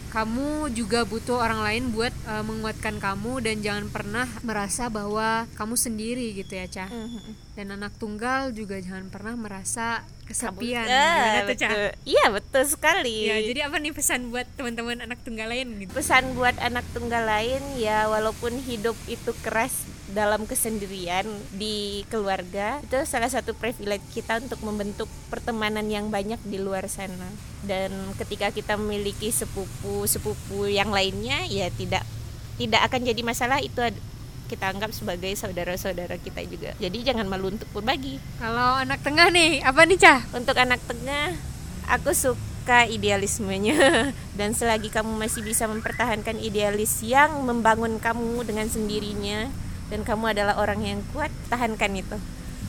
kamu 0.10 0.72
juga 0.72 1.04
butuh 1.04 1.38
orang 1.39 1.62
lain 1.63 1.84
buat 1.91 2.13
uh, 2.26 2.43
menguatkan 2.43 2.98
kamu 2.98 3.43
dan 3.43 3.56
jangan 3.60 3.86
pernah 3.91 4.28
merasa 4.41 4.88
bahwa 4.88 5.46
kamu 5.60 5.76
sendiri 5.76 6.34
gitu 6.36 6.58
ya 6.58 6.65
cah 6.67 6.89
mm-hmm. 6.89 7.34
dan 7.60 7.67
anak 7.76 7.93
tunggal 8.00 8.56
juga 8.56 8.80
jangan 8.80 9.12
pernah 9.12 9.36
merasa 9.36 10.04
kesepian 10.28 10.84
ya, 10.84 11.48
betul. 11.48 11.88
iya 12.04 12.26
betul 12.28 12.63
sekali. 12.67 13.32
Ya 13.32 13.39
jadi 13.39 13.72
apa 13.72 13.80
nih 13.80 13.96
pesan 13.96 14.28
buat 14.28 14.43
teman-teman 14.60 15.00
anak 15.00 15.24
tunggal 15.24 15.48
lain 15.48 15.80
gitu? 15.80 15.96
Pesan 15.96 16.36
buat 16.36 16.60
anak 16.60 16.84
tunggal 16.91 17.24
lain 17.24 17.63
ya 17.80 18.12
walaupun 18.12 18.60
hidup 18.60 19.00
itu 19.08 19.32
keras 19.39 19.88
dalam 20.08 20.48
kesendirian 20.48 21.28
di 21.52 22.08
keluarga 22.08 22.80
itu 22.80 22.96
salah 23.04 23.28
satu 23.28 23.52
privilege 23.52 24.04
kita 24.15 24.39
untuk 24.39 24.63
membentuk 24.63 25.12
pertemanan 25.28 25.84
yang 25.91 26.08
banyak 26.08 26.39
di 26.48 26.58
luar 26.63 26.88
sana. 26.88 27.28
Dan 27.60 27.91
ketika 28.15 28.56
kita 28.56 28.80
memiliki 28.80 29.28
sepupu 29.28 30.08
sepupu 30.08 30.72
yang 30.72 30.96
lainnya 30.96 31.43
ya 31.52 31.67
tidak 31.76 32.08
tidak 32.56 32.82
akan 32.88 33.02
jadi 33.04 33.22
masalah. 33.22 33.60
Itu 33.60 33.84
kita 34.48 34.72
anggap 34.72 34.96
sebagai 34.96 35.36
saudara-saudara 35.36 36.15
kita 36.24 36.39
juga. 36.48 36.72
Jadi 36.80 37.04
jangan 37.04 37.28
malu 37.28 37.52
untuk 37.52 37.67
berbagi. 37.76 38.24
Kalau 38.39 38.80
anak 38.80 39.04
tengah 39.04 39.28
nih 39.28 39.60
apa 39.60 39.84
nih 39.84 40.00
cah? 40.00 40.24
Untuk 40.32 40.56
anak 40.56 40.80
tengah 40.88 41.36
aku 41.91 42.15
suka 42.15 42.88
idealismenya. 42.88 43.76
Dan 44.39 44.56
selagi 44.56 44.88
kamu 44.88 45.20
masih 45.20 45.43
bisa 45.43 45.67
mempertahankan 45.67 46.39
idealis 46.39 47.04
yang 47.04 47.43
membangun 47.43 48.00
kamu 48.00 48.48
dengan 48.48 48.72
sendirinya 48.72 49.66
dan 49.88 50.04
kamu 50.04 50.36
adalah 50.36 50.60
orang 50.60 50.84
yang 50.84 51.00
kuat 51.15 51.32
tahankan 51.47 52.00
itu. 52.00 52.17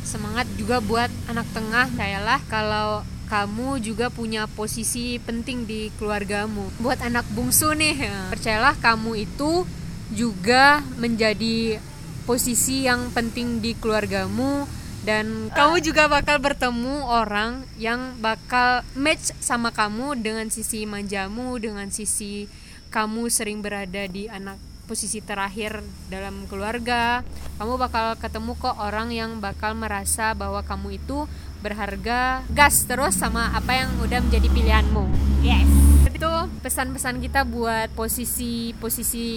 Semangat 0.07 0.46
juga 0.57 0.78
buat 0.78 1.11
anak 1.28 1.46
tengah 1.52 1.87
kayalah 1.98 2.40
kalau 2.48 3.02
kamu 3.28 3.85
juga 3.85 4.09
punya 4.09 4.48
posisi 4.48 5.20
penting 5.20 5.68
di 5.68 5.92
keluargamu. 6.00 6.72
Buat 6.81 7.04
anak 7.04 7.28
bungsu 7.37 7.76
nih 7.76 8.09
percayalah 8.33 8.74
kamu 8.81 9.28
itu 9.28 9.68
juga 10.09 10.81
menjadi 10.96 11.76
posisi 12.24 12.88
yang 12.88 13.12
penting 13.12 13.61
di 13.61 13.76
keluargamu. 13.76 14.64
Dan 14.98 15.48
kamu 15.54 15.81
juga 15.81 16.04
bakal 16.04 16.37
bertemu 16.37 17.07
orang 17.07 17.64
yang 17.81 18.18
bakal 18.20 18.85
match 18.92 19.33
sama 19.40 19.72
kamu 19.72 20.20
dengan 20.20 20.52
sisi 20.52 20.85
manjamu 20.85 21.57
dengan 21.57 21.88
sisi 21.88 22.44
kamu 22.92 23.33
sering 23.33 23.64
berada 23.64 24.04
di 24.04 24.28
anak 24.28 24.61
posisi 24.88 25.20
terakhir 25.20 25.85
dalam 26.09 26.48
keluarga. 26.48 27.20
Kamu 27.61 27.77
bakal 27.77 28.16
ketemu 28.16 28.57
kok 28.57 28.81
orang 28.81 29.12
yang 29.12 29.37
bakal 29.44 29.77
merasa 29.77 30.33
bahwa 30.33 30.64
kamu 30.64 30.96
itu 30.96 31.29
berharga 31.61 32.40
gas 32.48 32.88
terus 32.88 33.20
sama 33.20 33.53
apa 33.53 33.85
yang 33.85 33.92
udah 34.01 34.24
menjadi 34.24 34.48
pilihanmu. 34.48 35.05
Yes. 35.44 35.68
Itu 36.09 36.33
pesan-pesan 36.64 37.20
kita 37.20 37.44
buat 37.44 37.92
posisi-posisi 37.92 39.29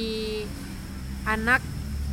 anak 1.27 1.59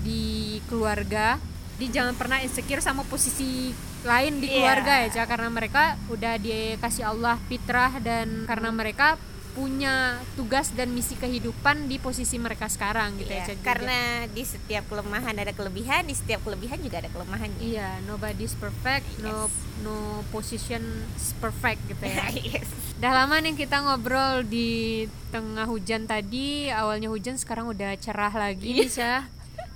di 0.02 0.58
keluarga 0.66 1.38
di 1.78 1.86
jangan 1.94 2.18
pernah 2.18 2.42
insecure 2.42 2.82
sama 2.82 3.06
posisi 3.06 3.70
lain 4.02 4.42
di 4.42 4.50
keluarga 4.50 5.06
yeah. 5.06 5.14
ya 5.14 5.24
karena 5.30 5.46
mereka 5.50 5.94
udah 6.10 6.34
dikasih 6.38 7.06
Allah 7.06 7.38
fitrah 7.46 8.02
dan 8.02 8.46
karena 8.50 8.70
mereka 8.74 9.14
punya 9.58 10.22
tugas 10.38 10.70
dan 10.70 10.94
misi 10.94 11.18
kehidupan 11.18 11.90
di 11.90 11.98
posisi 11.98 12.38
mereka 12.38 12.70
sekarang 12.70 13.18
gitu 13.18 13.34
yeah, 13.34 13.50
ya 13.50 13.58
karena 13.66 14.30
di 14.30 14.46
setiap 14.46 14.86
kelemahan 14.86 15.34
ada 15.34 15.50
kelebihan 15.50 16.06
di 16.06 16.14
setiap 16.14 16.46
kelebihan 16.46 16.78
juga 16.78 17.02
ada 17.02 17.10
kelemahan 17.10 17.50
iya 17.58 17.98
yeah, 17.98 18.06
nobody's 18.06 18.54
perfect 18.54 19.02
yes. 19.18 19.26
no 19.26 19.50
no 19.82 20.22
position 20.30 20.82
perfect 21.42 21.82
gitu 21.90 22.04
ya. 22.06 22.30
Yes. 22.38 22.70
Udah 23.02 23.12
lama 23.24 23.42
nih 23.42 23.54
kita 23.58 23.82
ngobrol 23.82 24.46
di 24.46 25.06
tengah 25.34 25.66
hujan 25.66 26.06
tadi 26.06 26.70
awalnya 26.70 27.10
hujan 27.10 27.34
sekarang 27.34 27.70
udah 27.70 27.98
cerah 27.98 28.30
lagi 28.30 28.78
nih 28.78 28.90
Cah 28.90 29.26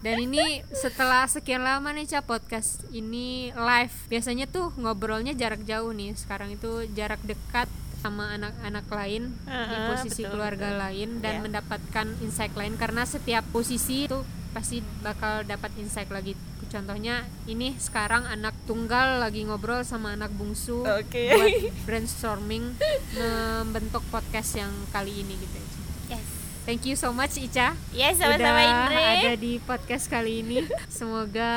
dan 0.02 0.18
ini 0.18 0.66
setelah 0.74 1.30
sekian 1.30 1.62
lama 1.62 1.94
nih 1.94 2.10
Cah 2.10 2.26
podcast 2.26 2.82
ini 2.90 3.54
live. 3.54 3.94
Biasanya 4.10 4.50
tuh 4.50 4.74
ngobrolnya 4.74 5.34
jarak 5.34 5.62
jauh 5.62 5.94
nih 5.94 6.18
sekarang 6.18 6.54
itu 6.58 6.86
jarak 6.98 7.22
dekat 7.22 7.70
sama 8.02 8.34
anak-anak 8.34 8.86
lain 8.90 9.30
uh, 9.46 9.70
di 9.70 9.76
posisi 9.94 10.26
betul, 10.26 10.34
keluarga 10.34 10.68
betul. 10.74 10.82
lain 10.82 11.08
dan 11.22 11.34
yeah. 11.38 11.42
mendapatkan 11.46 12.06
insight 12.18 12.54
lain 12.58 12.74
karena 12.74 13.06
setiap 13.06 13.46
posisi 13.54 14.10
itu 14.10 14.26
pasti 14.52 14.82
bakal 15.00 15.46
dapat 15.46 15.70
insight 15.78 16.10
lagi 16.10 16.34
contohnya 16.72 17.28
ini 17.44 17.76
sekarang 17.76 18.24
anak 18.24 18.56
tunggal 18.64 19.20
lagi 19.20 19.44
ngobrol 19.44 19.84
sama 19.84 20.16
anak 20.16 20.32
bungsu 20.32 20.80
Oke. 20.88 21.36
buat 21.36 21.52
brainstorming 21.86 22.72
membentuk 23.12 24.00
podcast 24.08 24.56
yang 24.56 24.72
kali 24.88 25.20
ini 25.20 25.36
gitu. 25.36 25.60
Yes. 26.08 26.24
thank 26.64 26.88
you 26.88 26.96
so 26.96 27.12
much 27.12 27.36
Ica 27.36 27.76
Ya, 27.92 28.08
sama-sama 28.16 28.60
udah 28.60 28.88
Indri. 28.88 29.04
ada 29.04 29.32
di 29.36 29.52
podcast 29.60 30.08
kali 30.08 30.40
ini 30.40 30.64
semoga 30.88 31.52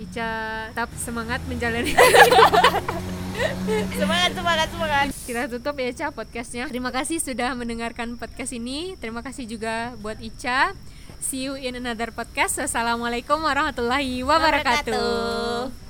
Ica 0.00 0.32
tetap 0.72 0.90
semangat 0.96 1.44
menjalani 1.44 1.92
Semangat, 3.94 4.30
semangat, 4.34 4.68
semangat. 4.74 5.06
kita 5.22 5.46
tutup 5.46 5.74
ya 5.78 5.86
Ica 5.94 6.06
podcastnya. 6.10 6.64
Terima 6.66 6.90
kasih 6.90 7.22
sudah 7.22 7.54
mendengarkan 7.54 8.18
podcast 8.18 8.50
ini. 8.50 8.98
Terima 8.98 9.22
kasih 9.22 9.46
juga 9.46 9.94
buat 10.02 10.18
Ica. 10.18 10.74
See 11.22 11.46
you 11.46 11.54
in 11.54 11.78
another 11.78 12.10
podcast. 12.10 12.58
Wassalamualaikum 12.58 13.38
warahmatullahi 13.38 14.26
wabarakatuh. 14.26 14.90
Wabarakatuh. 14.90 15.87